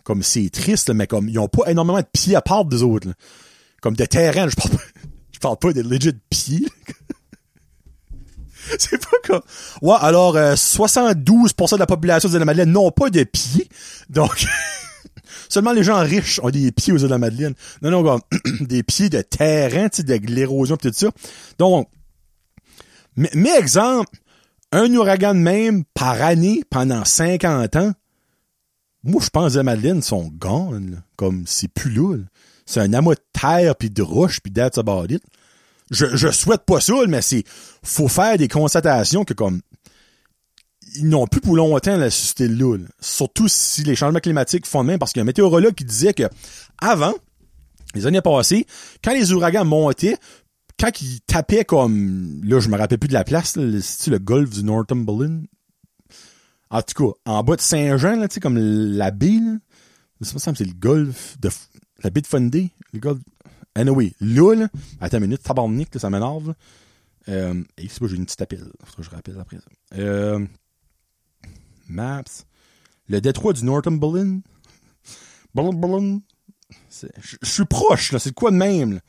[0.05, 3.09] Comme, c'est triste, mais comme, ils ont pas énormément de pieds à part des autres.
[3.83, 4.83] Comme de terrain, je parle pas,
[5.33, 6.67] je parle pas de legit pieds.
[8.79, 9.43] c'est pas comme...
[9.83, 13.69] Ouais, alors, 72% euh, de la population de la n'ont pas de pieds.
[14.09, 14.47] Donc,
[15.49, 17.55] seulement les gens riches ont des pieds aux îles de.
[17.83, 18.21] Non, non,
[18.61, 21.11] des pieds de terrain, de l'érosion pis tout ça.
[21.59, 21.89] Donc,
[23.17, 24.19] mais, mais exemple,
[24.71, 27.93] un ouragan même par année pendant 50 ans,
[29.05, 32.17] moi, je pense que les Madeleine sont gone, comme c'est plus là.
[32.65, 35.23] C'est un amas de terre puis de roche puis that's about it
[35.91, 37.45] je, je souhaite pas ça, mais c'est,
[37.83, 39.61] faut faire des constatations que comme,
[40.97, 44.89] ils n'ont plus pour longtemps la société là, Surtout si les changements climatiques font de
[44.89, 46.25] même, parce qu'il y a un météorologue qui disait que,
[46.81, 47.15] avant,
[47.95, 48.67] les années passées,
[49.03, 50.17] quand les ouragans montaient,
[50.79, 54.51] quand ils tapaient comme, là, je me rappelle plus de la place, c'est le golfe
[54.51, 55.45] du Northumberland.
[56.71, 59.41] En tout cas, en bas de Saint-Jean, là, tu sais, comme la baie,
[60.21, 61.51] c'est le golfe de,
[62.03, 63.21] la baie de Fundy, le golfe,
[63.75, 64.69] Anyway, là, là,
[65.01, 66.55] attends une minute, tabarnak, ça m'énerve.
[67.29, 68.71] Euh, et pas, j'ai une petite appel.
[68.85, 69.99] Faut que je rappelle après ça.
[69.99, 70.45] Euh,
[71.89, 72.23] maps.
[73.09, 74.43] Le détroit du Northumberland.
[75.55, 78.19] Je suis proche, là.
[78.19, 79.01] C'est quoi de même, là?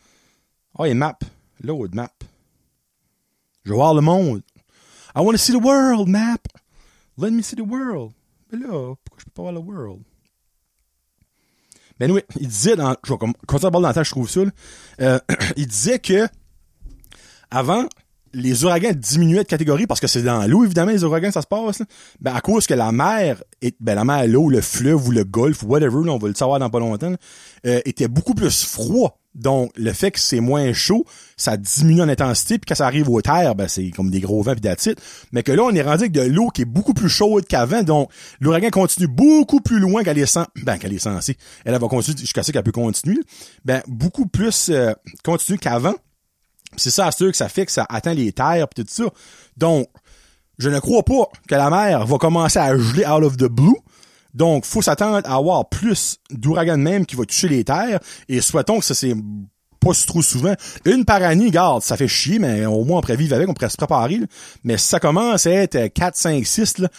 [0.77, 1.19] Oh, il y a map.
[1.61, 2.11] Load map.
[3.63, 4.41] Je veux voir le monde.
[5.15, 6.47] I want to see the world, map.
[7.17, 8.13] Let me see the world.
[8.51, 10.03] Mais là, pourquoi je peux pas voir le world?
[12.03, 14.41] Ben oui, il disait dans, je vais continuer à dans la je trouve ça,
[14.99, 15.19] euh,
[15.55, 16.27] il disait que,
[17.49, 17.85] avant,
[18.33, 21.47] les ouragans diminuaient de catégorie parce que c'est dans l'eau, évidemment, les ouragans, ça se
[21.47, 21.81] passe,
[22.19, 25.23] Ben, à cause que la mer, est, ben, la mer, l'eau, le fleuve ou le
[25.23, 27.15] golfe, whatever, là, on va le savoir dans pas longtemps,
[27.65, 31.05] euh, était beaucoup plus froid donc, le fait que c'est moins chaud,
[31.37, 34.43] ça diminue en intensité, puis quand ça arrive aux terres, ben, c'est comme des gros
[34.43, 34.99] vents d'attitude.
[35.31, 37.81] Mais que là, on est rendu avec de l'eau qui est beaucoup plus chaude qu'avant,
[37.81, 41.35] donc l'ouragan continue beaucoup plus loin qu'elle est sans, ben, qu'elle est censée.
[41.65, 43.21] Elle, va continuer jusqu'à ce qu'elle peut continuer.
[43.65, 45.95] Ben, beaucoup plus euh, continue qu'avant.
[46.77, 49.05] C'est ça, sûr que ça fait que ça atteint les terres pis tout ça.
[49.57, 49.87] Donc,
[50.59, 53.75] je ne crois pas que la mer va commencer à geler out of the blue.
[54.33, 57.99] Donc, faut s'attendre à avoir plus d'ouragans même qui va toucher les terres.
[58.27, 59.15] Et souhaitons que ça c'est
[59.79, 60.55] pas trop souvent.
[60.85, 63.53] Une par année, garde, ça fait chier, mais au moins on pourrait vivre avec, on
[63.53, 64.21] pourrait se préparer.
[64.63, 66.89] Mais si ça commence à être 4, 5, 6, là,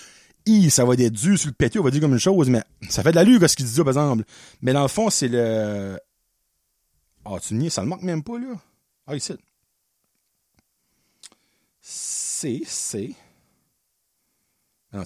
[0.47, 2.63] hi, ça va être dur sur le pété, on va dire comme une chose, mais
[2.89, 4.25] ça fait de l'allure, ce qu'il dit par exemple.
[4.63, 5.99] Mais dans le fond, c'est le...
[7.25, 8.55] Ah, tu me niaises, ça le manque même pas, là.
[9.07, 9.33] Ah, ici.
[11.81, 13.11] C'est, c'est...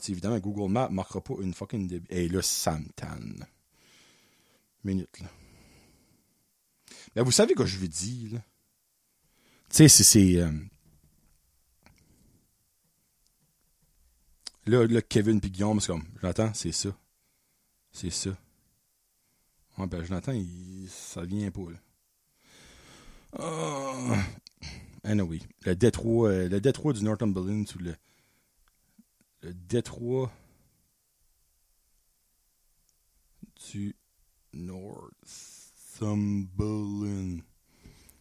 [0.09, 2.07] Évidemment, Google Maps marquera pas une fucking débit.
[2.11, 3.45] Et là, ça me.
[4.85, 5.29] Minute, là.
[7.17, 8.39] Mais vous savez quoi je vous dis, là?
[9.71, 10.37] Tu sais, c'est...
[10.37, 10.51] euh,
[14.67, 16.91] Là, là, Kevin pis Guillaume, c'est comme, Jonathan, c'est ça.
[17.91, 18.37] C'est ça.
[19.79, 21.79] Ouais, ben, Jonathan, il, ça vient pas, là.
[23.39, 24.17] Ah.
[25.05, 27.95] Anyway, le détroit, euh, le détroit du Northumberland sous le,
[29.41, 30.31] le détroit
[33.71, 33.97] du
[34.53, 37.41] Northumberland.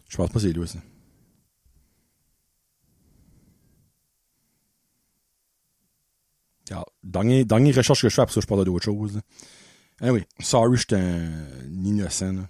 [0.07, 0.80] Je pense pas que c'est lui, ça.
[6.70, 9.22] Alors, dernière, dernière recherche que je fais, après ça, je parle d'autre chose.
[10.01, 12.45] Ah oui, sorry, j'étais un innocent.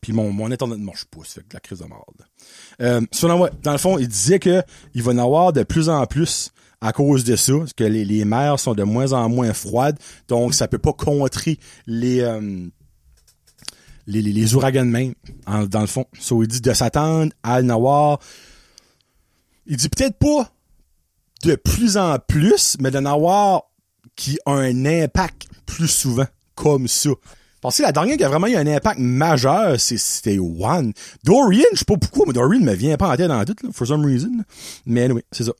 [0.00, 2.24] Puis mon, mon internet ne marche pas, fait que la crise de merde.
[2.80, 3.00] Euh,
[3.62, 4.62] dans le fond, il disait que
[4.94, 8.24] il va en avoir de plus en plus à cause de ça, que les, les
[8.24, 9.98] mers sont de moins en moins froides,
[10.28, 12.66] donc ça peut pas contrer les euh,
[14.06, 15.12] les, les, ouragans de même,
[15.46, 16.06] en- dans le fond.
[16.18, 18.20] So, il dit de s'attendre à en avoir.
[19.66, 20.50] Il dit peut-être pas
[21.44, 23.64] de plus en plus, mais d'en avoir
[24.16, 27.10] qui a un impact plus souvent, comme ça.
[27.60, 30.92] Parce que la dernière qui a vraiment eu un impact majeur, c'était One.
[31.24, 33.68] Dorian, je sais pas pourquoi, mais Dorian me vient pas en tête dans tout, là,
[33.72, 34.42] for some reason.
[34.86, 35.52] Mais anyway, c'est ça.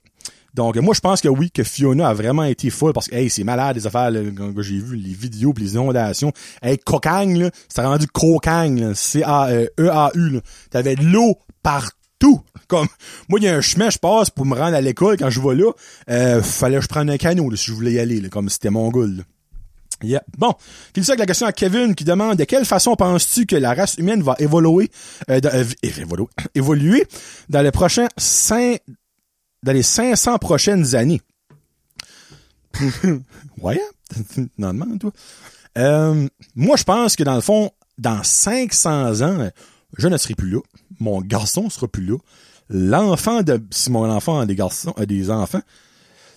[0.53, 3.29] Donc, moi, je pense que oui, que Fiona a vraiment été folle parce que, hey,
[3.29, 6.31] c'est malade, les affaires, là, quand j'ai vu les vidéos pis les inondations.
[6.61, 10.39] Hey, Cocagne, là, c'était rendu Cocagne, C-A-E-A-U, là.
[10.69, 12.41] T'avais de l'eau partout.
[12.67, 12.87] Comme,
[13.29, 15.39] moi, il y a un chemin, je passe pour me rendre à l'école quand je
[15.39, 15.71] vais là.
[16.09, 18.49] Euh, fallait que je prenne un canot, là, si je voulais y aller, là, comme
[18.49, 19.23] c'était mon goal.
[20.01, 20.23] Yeah.
[20.37, 20.53] Bon,
[20.93, 23.73] finit ça avec la question à Kevin qui demande de quelle façon penses-tu que la
[23.73, 24.89] race humaine va évoluer,
[25.29, 27.07] euh, euh, évoluer, évoluer
[27.49, 28.79] dans les prochains cinq,
[29.63, 31.21] dans les 500 prochaines années.
[33.61, 33.81] ouais,
[34.57, 35.11] non, demande, toi.
[35.77, 39.49] Euh, moi, je pense que dans le fond, dans 500 ans,
[39.97, 40.59] je ne serai plus là.
[40.99, 42.17] Mon garçon sera plus là.
[42.69, 45.61] L'enfant de, si mon enfant a des garçons, a des enfants,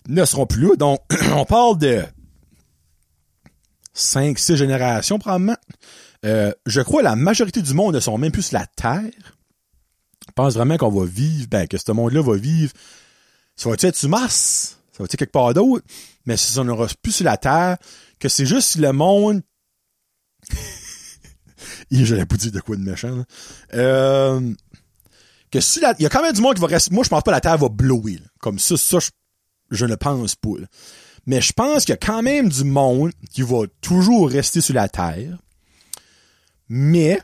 [0.08, 0.76] ne seront plus là.
[0.76, 1.00] Donc,
[1.34, 2.02] on parle de
[3.94, 5.56] 5, 6 générations, probablement.
[6.24, 9.10] Euh, je crois que la majorité du monde ne sont même plus sur la Terre.
[10.28, 12.72] Je pense vraiment qu'on va vivre, ben, que ce monde-là va vivre.
[13.56, 14.78] Ça va être sur Mars?
[14.92, 15.84] Ça va être quelque part d'autre?
[16.26, 17.76] Mais si on n'aura plus sur la Terre,
[18.18, 19.42] que c'est juste le monde...
[21.90, 23.24] J'allais pas dire de quoi de méchant, là.
[23.74, 24.54] Euh,
[25.50, 25.94] que si la...
[25.98, 26.94] Il y a quand même du monde qui va rester...
[26.94, 28.26] Moi, je pense pas que la Terre va blower, là.
[28.40, 29.10] Comme ça, ça, je,
[29.70, 30.66] je ne pense pas, là.
[31.26, 34.74] Mais je pense qu'il y a quand même du monde qui va toujours rester sur
[34.74, 35.38] la Terre.
[36.68, 37.20] Mais,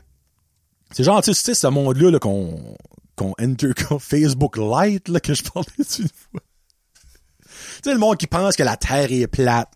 [0.91, 2.77] c'est genre, tu sais, ce monde-là là, qu'on
[3.21, 6.41] enter comme Facebook Lite, là, que je parlais une fois.
[7.81, 9.71] Tu sais, le monde qui pense que la Terre est plate.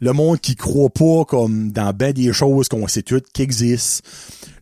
[0.00, 4.08] Le monde qui croit pas comme dans ben des choses qu'on sait toutes qui existent.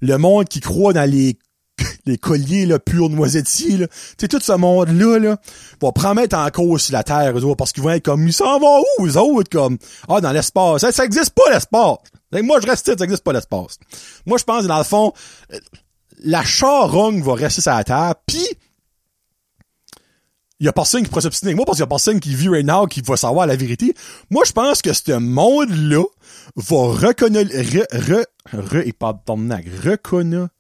[0.01, 1.39] Le monde qui croit dans les
[2.07, 3.87] les colliers là, purs noisettiers, là.
[3.89, 5.37] Tu sais, tout ce monde-là, là,
[5.81, 8.83] va promettre en cause la Terre, eux parce qu'ils vont être comme, ils s'en vont
[8.99, 10.91] où, eux autres, comme, ah, dans l'espace.
[10.91, 11.99] Ça, existe pas, l'espace.
[12.33, 13.79] Moi, je reste ici, ça existe pas, l'espace.
[14.27, 15.13] Moi, je pense, dans le fond,
[16.25, 18.47] la charogne va rester sur la Terre, pis
[20.61, 22.49] il y a personne qui pourrait s'obstiner moi parce qu'il y a personne qui vit
[22.49, 23.95] right now qui va savoir la vérité.
[24.29, 26.03] Moi, je pense que ce monde-là
[26.57, 30.51] va reconnaître, re, re, re, et pas reconnaître,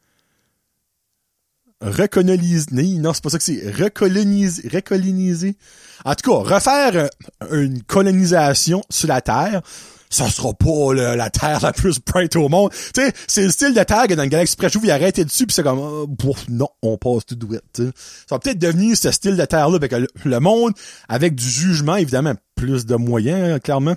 [1.80, 5.56] recoloniser, non, c'est pas ça que c'est, recoloniser, recoloniser.
[6.04, 7.08] En tout cas, refaire
[7.42, 9.62] euh, une colonisation sur la Terre,
[10.10, 12.70] ça sera pas là, la Terre la plus bright au monde.
[12.94, 15.46] Tu sais, c'est le style de Terre que dans le Galaxy Express, il arrêté dessus,
[15.46, 17.64] puis c'est comme, euh, non, on passe tout douette.
[17.76, 17.82] Ça
[18.30, 20.72] va peut-être devenir ce style de Terre-là, avec le, le monde,
[21.08, 23.96] avec du jugement, évidemment, plus de moyens, hein, clairement,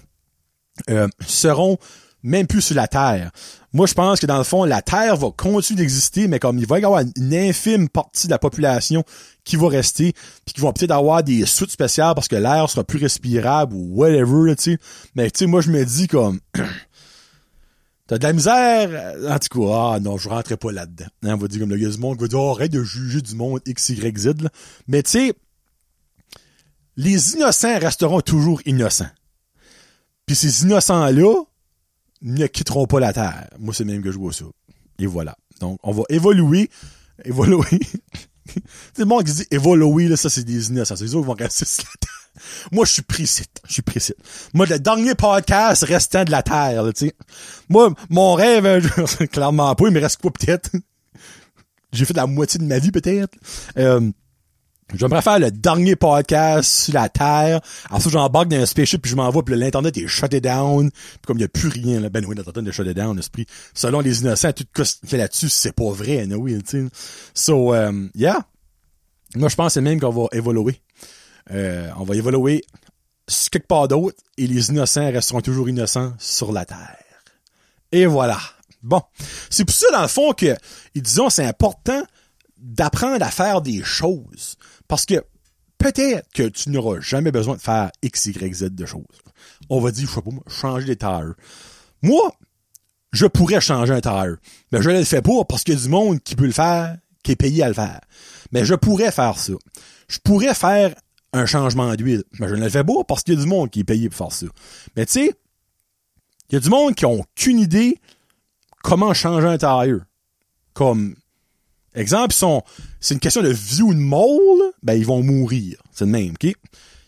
[0.90, 1.78] euh, seront
[2.24, 3.32] même plus sur la Terre.
[3.74, 6.68] Moi, je pense que dans le fond, la Terre va continuer d'exister, mais comme il
[6.68, 9.04] va y avoir une infime partie de la population
[9.44, 10.14] qui va rester,
[10.46, 13.96] puis qui vont peut-être avoir des soutes spéciales parce que l'air sera plus respirable ou
[13.96, 14.78] whatever, tu sais.
[15.16, 16.40] Mais tu sais, moi, je me dis comme...
[18.08, 21.06] T'as de la misère, en tout cas, ah non, je rentrerai pas là-dedans.
[21.24, 23.22] Hein, on va dire comme le gars du monde qui va dire, arrête de juger
[23.22, 24.50] du monde X, Y, Z, là.
[24.90, 25.34] Mais tu sais,
[26.98, 29.10] les innocents resteront toujours innocents.
[30.26, 31.44] Puis ces innocents-là
[32.22, 33.50] ne quitteront pas la Terre.
[33.60, 34.46] Moi, c'est même que je vois ça.
[35.00, 35.36] Et voilà.
[35.60, 36.70] Donc, on va évoluer.
[37.26, 37.64] Évoluer.
[38.48, 40.96] c'est le monde qui dit évoluer, là, ça, c'est des innocents.
[40.96, 42.22] C'est eux qui vont rester sur la Terre.
[42.72, 43.44] Moi, je suis précis.
[43.68, 44.14] Je suis précis.
[44.54, 47.16] Moi, le dernier podcast restant de la Terre, tu sais.
[47.70, 48.88] Moi, mon rêve,
[49.32, 50.72] clairement pas, il me reste quoi, peut-être?
[51.94, 53.38] J'ai fait la moitié de ma vie, peut-être.
[53.78, 54.12] Euh,
[54.94, 57.62] J'aimerais faire le dernier podcast sur la Terre.
[57.90, 60.90] Ça, j'embarque dans un spaceship puis je m'en vais puis l'Internet est shut down.
[60.92, 63.46] Puis comme il n'y a plus rien, là, ben oui, l'Internet est shut down, l'esprit.
[63.74, 66.90] Selon les innocents, tout ce qu'il fait là-dessus, c'est pas vrai, no, oui, tu.
[67.34, 68.46] So, um, yeah.
[69.36, 70.82] Moi, je pense même qu'on va évoluer.
[71.52, 72.62] Euh, on va évoluer
[73.52, 76.98] quelque part d'autre et les innocents resteront toujours innocents sur la Terre.
[77.92, 78.40] Et voilà.
[78.82, 79.02] Bon.
[79.50, 80.56] C'est pour ça, dans le fond, que,
[80.96, 82.04] disons, c'est important
[82.58, 84.58] d'apprendre à faire des choses.
[84.92, 85.24] Parce que
[85.78, 89.06] peut-être que tu n'auras jamais besoin de faire X, Y, Z de choses.
[89.70, 91.36] On va dire, je sais pas changer des tailleurs.
[92.02, 92.36] Moi,
[93.14, 94.36] je pourrais changer un tailleur.
[94.74, 96.52] Mais je ne le fais pas parce qu'il y a du monde qui peut le
[96.52, 98.02] faire, qui est payé à le faire.
[98.52, 99.54] Mais je pourrais faire ça.
[100.10, 100.94] Je pourrais faire
[101.32, 102.26] un changement d'huile.
[102.42, 104.10] Mais je ne le fais pas parce qu'il y a du monde qui est payé
[104.10, 104.48] pour faire ça.
[104.98, 105.34] Mais tu sais,
[106.50, 107.98] il y a du monde qui ont qu'une idée
[108.84, 110.02] comment changer un tailleur.
[110.74, 111.16] Comme
[111.94, 112.64] Exemple, sont,
[113.00, 114.30] c'est une question de vie ou de mort,
[114.82, 115.82] ben, ils vont mourir.
[115.92, 116.44] C'est le même, OK?
[116.44, 116.56] Il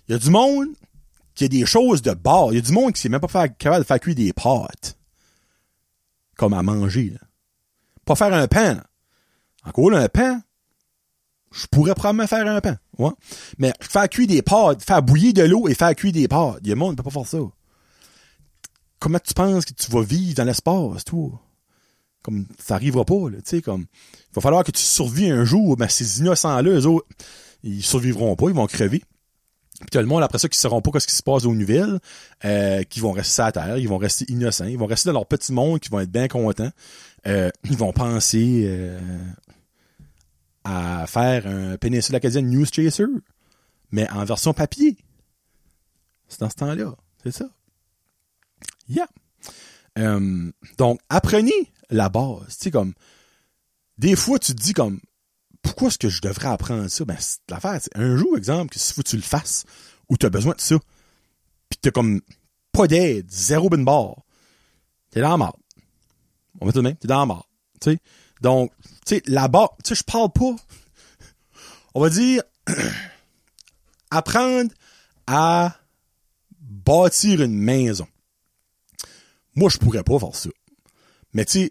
[0.10, 0.68] y a du monde
[1.36, 2.50] qui a des choses de base.
[2.52, 4.34] Il y a du monde qui sait même pas faire, capable de faire cuire des
[4.34, 4.98] pâtes.
[6.36, 7.14] Comme à manger,
[8.06, 8.84] Pas faire un pain.
[9.66, 10.42] Encore là, un pain,
[11.52, 12.78] je pourrais probablement faire un pain.
[12.98, 13.12] Ouais.
[13.58, 16.68] Mais faire cuire des pâtes, faire bouillir de l'eau et faire cuire des pâtes, il
[16.68, 17.38] y a du monde qui peut pas faire ça.
[19.00, 21.40] Comment tu penses que tu vas vivre dans l'espace, toi?
[22.24, 25.76] Comme, ça arrivera pas, tu sais, comme, il va falloir que tu survis un jour,
[25.78, 27.06] ben, ces innocents-là, eux autres,
[27.64, 29.04] ils survivront pas, ils vont crever.
[29.80, 32.00] Puis tout le monde, après ça, qui sauront pas ce qui se passe aux nouvelles,
[32.46, 35.26] euh, qui vont rester à terre, ils vont rester innocents, ils vont rester dans leur
[35.26, 36.72] petit monde, qui vont être bien contents.
[37.28, 39.00] Euh, ils vont penser euh,
[40.64, 43.06] à faire un péninsule acadienne News Chaser,
[43.92, 44.98] mais en version papier.
[46.28, 46.96] C'est dans ce temps-là.
[47.24, 47.46] C'est ça.
[48.90, 49.08] Yeah.
[50.00, 52.48] Euh, donc, apprenez la base.
[52.48, 52.94] Tu sais, comme,
[53.98, 55.00] des fois, tu te dis comme,
[55.62, 57.06] pourquoi est-ce que je devrais apprendre ça?
[57.06, 57.80] Ben, c'est l'affaire.
[57.96, 59.64] Un jour, exemple, que si tu le fasses,
[60.10, 60.76] ou tu as besoin de ça,
[61.70, 62.22] pis t'as comme
[62.72, 64.24] pas d'aide, zéro bin bar,
[65.12, 65.58] t'es dans la mort.
[66.60, 67.50] On va te même, t'es dans la mort.
[67.80, 68.00] Tu sais?
[68.42, 68.72] Donc,
[69.06, 70.56] tu sais, là-bas, tu sais, je parle pas.
[71.94, 72.44] On va dire,
[74.12, 74.72] apprendre
[75.28, 75.78] à
[76.60, 78.08] bâtir une maison.
[79.56, 80.50] Moi, je pourrais pas faire ça.
[81.34, 81.70] Mais tu sais,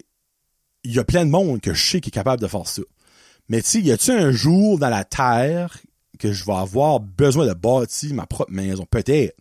[0.85, 2.83] il y a plein de monde que je sais qui est capable de faire ça.
[3.49, 5.79] Mais tu sais, y a-tu un jour dans la terre
[6.19, 8.87] que je vais avoir besoin de bâtir ma propre maison?
[8.91, 9.37] Peut-être.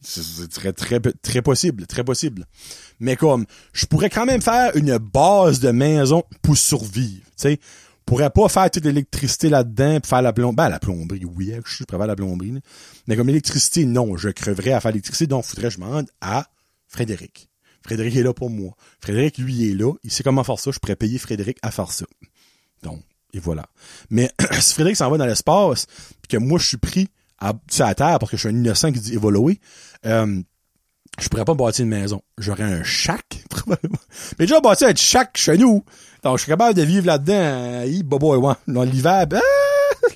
[0.00, 2.46] C'est très, très, très possible, très possible.
[2.98, 7.60] Mais comme, je pourrais quand même faire une base de maison pour survivre, tu sais.
[8.04, 10.56] pourrais pas faire toute l'électricité là-dedans faire la plomberie.
[10.56, 12.54] Ben, la plomberie, oui, je suis faire la plomberie.
[13.06, 16.48] Mais comme l'électricité, non, je creverais à faire l'électricité, donc faudrait que je demande à
[16.88, 17.48] Frédéric.
[17.84, 18.72] Frédéric est là pour moi.
[19.00, 19.92] Frédéric, lui, est là.
[20.04, 20.70] Il sait comment faire ça.
[20.70, 22.06] Je pourrais payer Frédéric à faire ça.
[22.82, 23.02] Donc,
[23.32, 23.66] et voilà.
[24.10, 24.30] Mais
[24.60, 25.86] si Frédéric s'en va dans l'espace,
[26.20, 27.08] puis que moi, je suis pris
[27.38, 29.58] à, sur la Terre parce que je suis un innocent qui dit évoluer,
[30.06, 30.42] euh,
[31.20, 32.22] je pourrais pas bâtir une maison.
[32.38, 33.98] J'aurais un shack, probablement.
[34.38, 35.84] Mais déjà, bâtir un shack chez nous.
[36.22, 37.34] Donc, je suis capable de vivre là-dedans.
[37.34, 38.54] Euh, bobo, ouais.
[38.68, 39.40] Dans l'hiver, ben,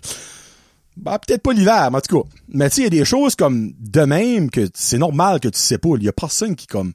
[0.96, 2.28] bah, peut-être pas l'hiver, mais en tout cas.
[2.48, 5.48] Mais tu sais, il y a des choses comme de même que c'est normal que
[5.48, 5.90] tu sais pas.
[5.96, 6.92] Il y a personne qui, comme,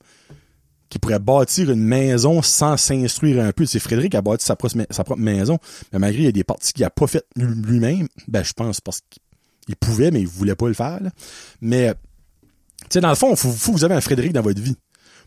[0.91, 3.65] qui pourrait bâtir une maison sans s'instruire un peu.
[3.65, 5.57] C'est Frédéric a bâti sa propre, maison,
[5.91, 8.81] mais malgré il y a des parties qu'il a pas faites lui-même, ben je pense
[8.81, 10.99] parce qu'il pouvait, mais il voulait pas le faire.
[11.61, 11.93] Mais
[12.81, 14.75] tu sais, dans le fond, faut, vous avez un Frédéric dans votre vie.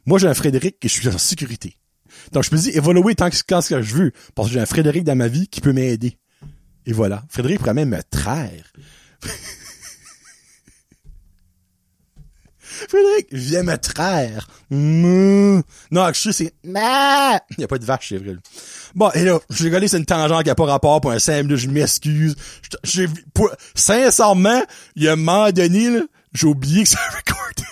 [0.05, 1.78] Moi, j'ai un Frédéric et je suis en sécurité.
[2.32, 4.61] Donc, je me dis évoluer tant que, quand ce que je veux, parce que j'ai
[4.61, 6.19] un Frédéric dans ma vie qui peut m'aider.
[6.85, 7.24] Et voilà.
[7.31, 8.70] Frédéric pourrait même me traire.
[12.89, 14.49] Frédéric, viens me traire.
[14.71, 15.63] Non,
[16.13, 16.53] je c'est...
[16.65, 16.71] Il
[17.59, 18.37] n'y a pas de vache, c'est vrai.
[18.95, 21.57] Bon, et là, j'ai rigolé, c'est une tangente qui a pas rapport pour un simple,
[21.57, 22.37] je m'excuse.
[23.33, 24.63] Pour, sincèrement,
[24.97, 26.01] il y a un moment donné, là,
[26.33, 27.65] j'ai oublié que ça recordait.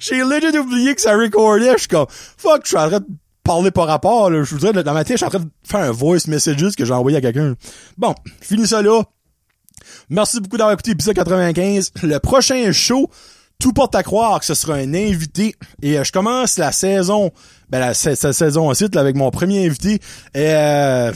[0.00, 1.72] J'ai legit oublié que ça recordait.
[1.72, 3.06] Je suis comme, fuck, je suis en train de
[3.42, 4.42] parler par rapport, là.
[4.44, 6.84] Je voudrais, dans ma tête, je suis en train de faire un voice message que
[6.84, 7.54] j'ai envoyé à quelqu'un.
[7.98, 9.02] Bon, finis ça là.
[10.08, 11.92] Merci beaucoup d'avoir écouté l'épisode 95.
[12.02, 13.10] Le prochain show,
[13.58, 15.54] tout porte à croire que ce sera un invité.
[15.82, 17.30] Et euh, je commence la saison,
[17.70, 19.94] ben la, saison ensuite avec mon premier invité.
[20.34, 21.12] Et euh,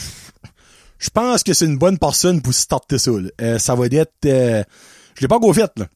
[0.99, 3.11] je pense que c'est une bonne personne pour starter ça.
[3.41, 4.13] Euh, ça va être...
[4.23, 5.87] je l'ai pas go fait, là.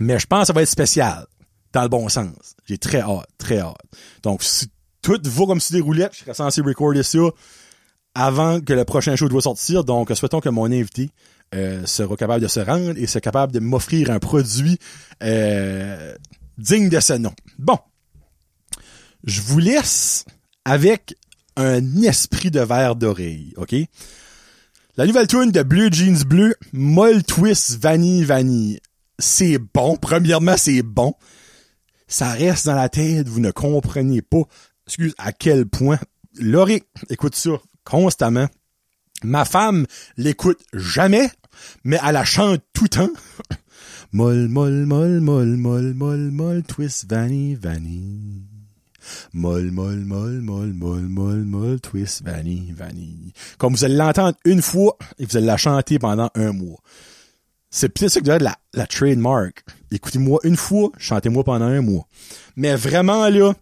[0.00, 1.26] Mais je pense que ça va être spécial.
[1.72, 2.56] Dans le bon sens.
[2.64, 3.76] J'ai très hâte, très hâte.
[4.22, 4.68] Donc, si
[5.06, 6.14] tout va comme si des roulettes.
[6.14, 7.18] Je serais censé recorder ça
[8.14, 9.84] avant que le prochain show doit sortir.
[9.84, 11.10] Donc, souhaitons que mon invité
[11.54, 14.78] euh, sera capable de se rendre et sera capable de m'offrir un produit
[15.22, 16.14] euh,
[16.58, 17.32] digne de ce nom.
[17.58, 17.78] Bon.
[19.24, 20.24] Je vous laisse
[20.64, 21.16] avec
[21.56, 23.74] un esprit de verre d'oreille, OK?
[24.96, 28.80] La nouvelle tune de Blue Jeans Bleu, Molle Twist Vanille Vanille.
[29.18, 29.96] C'est bon.
[29.96, 31.14] Premièrement, c'est bon.
[32.08, 33.28] Ça reste dans la tête.
[33.28, 34.42] Vous ne comprenez pas,
[34.86, 35.98] excuse, à quel point?
[36.38, 37.50] Laurie, écoute ça
[37.84, 38.48] constamment.
[39.22, 39.86] Ma femme
[40.16, 41.30] l'écoute jamais,
[41.84, 43.10] mais elle la chante tout le temps.
[44.12, 48.42] molle, molle, molle, molle, molle, molle, molle, twist, vanille, vanille.
[49.32, 53.32] Molle, molle, molle, molle, molle, molle, molle, twist, vanille, vanille.
[53.58, 56.80] Comme vous allez l'entendre une fois et vous allez la chanter pendant un mois.
[57.70, 59.64] C'est peut-être ça que être la, la trademark.
[59.90, 62.06] Écoutez-moi une fois, chantez-moi pendant un mois.
[62.56, 63.54] Mais vraiment, là,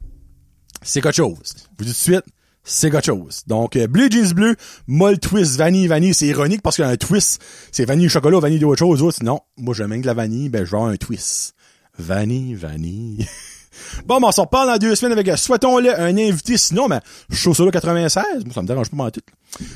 [0.82, 1.54] c'est quelque chose.
[1.78, 2.24] Vous dites de suite,
[2.64, 3.42] c'est quelque chose.
[3.46, 6.14] Donc, euh, Blue Jeans Bleu, molle twist, vanille, vanille.
[6.14, 9.02] C'est ironique parce qu'un twist, c'est vanille chocolat, vanille d'autre chose.
[9.02, 11.54] Autres, non, moi, je de la vanille, ben, je vais un twist.
[11.98, 13.28] Vanille, vanille.
[14.06, 16.56] Bon, ben, on s'en reparle dans deux semaines avec, euh, souhaitons-le, un invité.
[16.56, 18.44] Sinon, ben, show solo 96.
[18.44, 19.20] Moi, ça me dérange pas mal tout.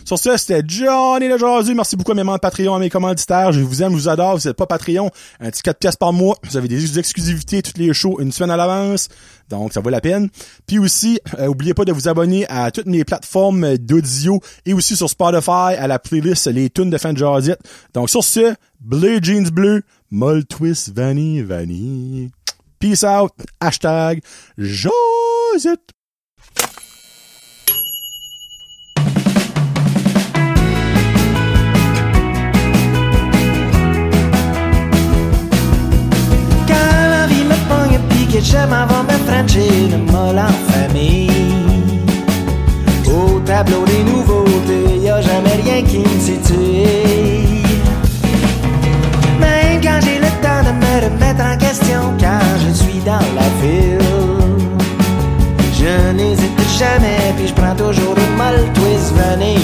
[0.04, 1.74] Sur ce, c'était Johnny le Jazu.
[1.74, 3.52] Merci beaucoup à mes membres Patreon, à mes commanditaires.
[3.52, 4.36] Je vous aime, je vous adore.
[4.36, 5.10] Vous êtes pas Patreon.
[5.40, 6.36] Un petit 4 pièces par mois.
[6.44, 9.08] Vous avez des exclusivités, toutes les shows, une semaine à l'avance.
[9.48, 10.28] Donc, ça vaut la peine.
[10.66, 14.96] Puis aussi, euh, oubliez pas de vous abonner à toutes mes plateformes d'audio et aussi
[14.96, 17.56] sur Spotify, à la playlist Les Tunes de Fan Jazzit.
[17.94, 22.30] Donc, sur ce, Bleu Jeans Bleu, Moll Twist Vanille Vanille.
[22.78, 23.32] Peace out.
[23.60, 24.22] Hashtag
[24.56, 25.92] Josette.
[38.10, 41.30] Pique, je m'en vais me franchir de molle en famille.
[43.06, 47.37] Au tableau des nouveautés, y a jamais rien qui me situe.
[51.68, 53.98] Question, quand je suis dans la ville.
[55.74, 59.58] Je n'hésite jamais, puis je prends toujours une molle twist, venez,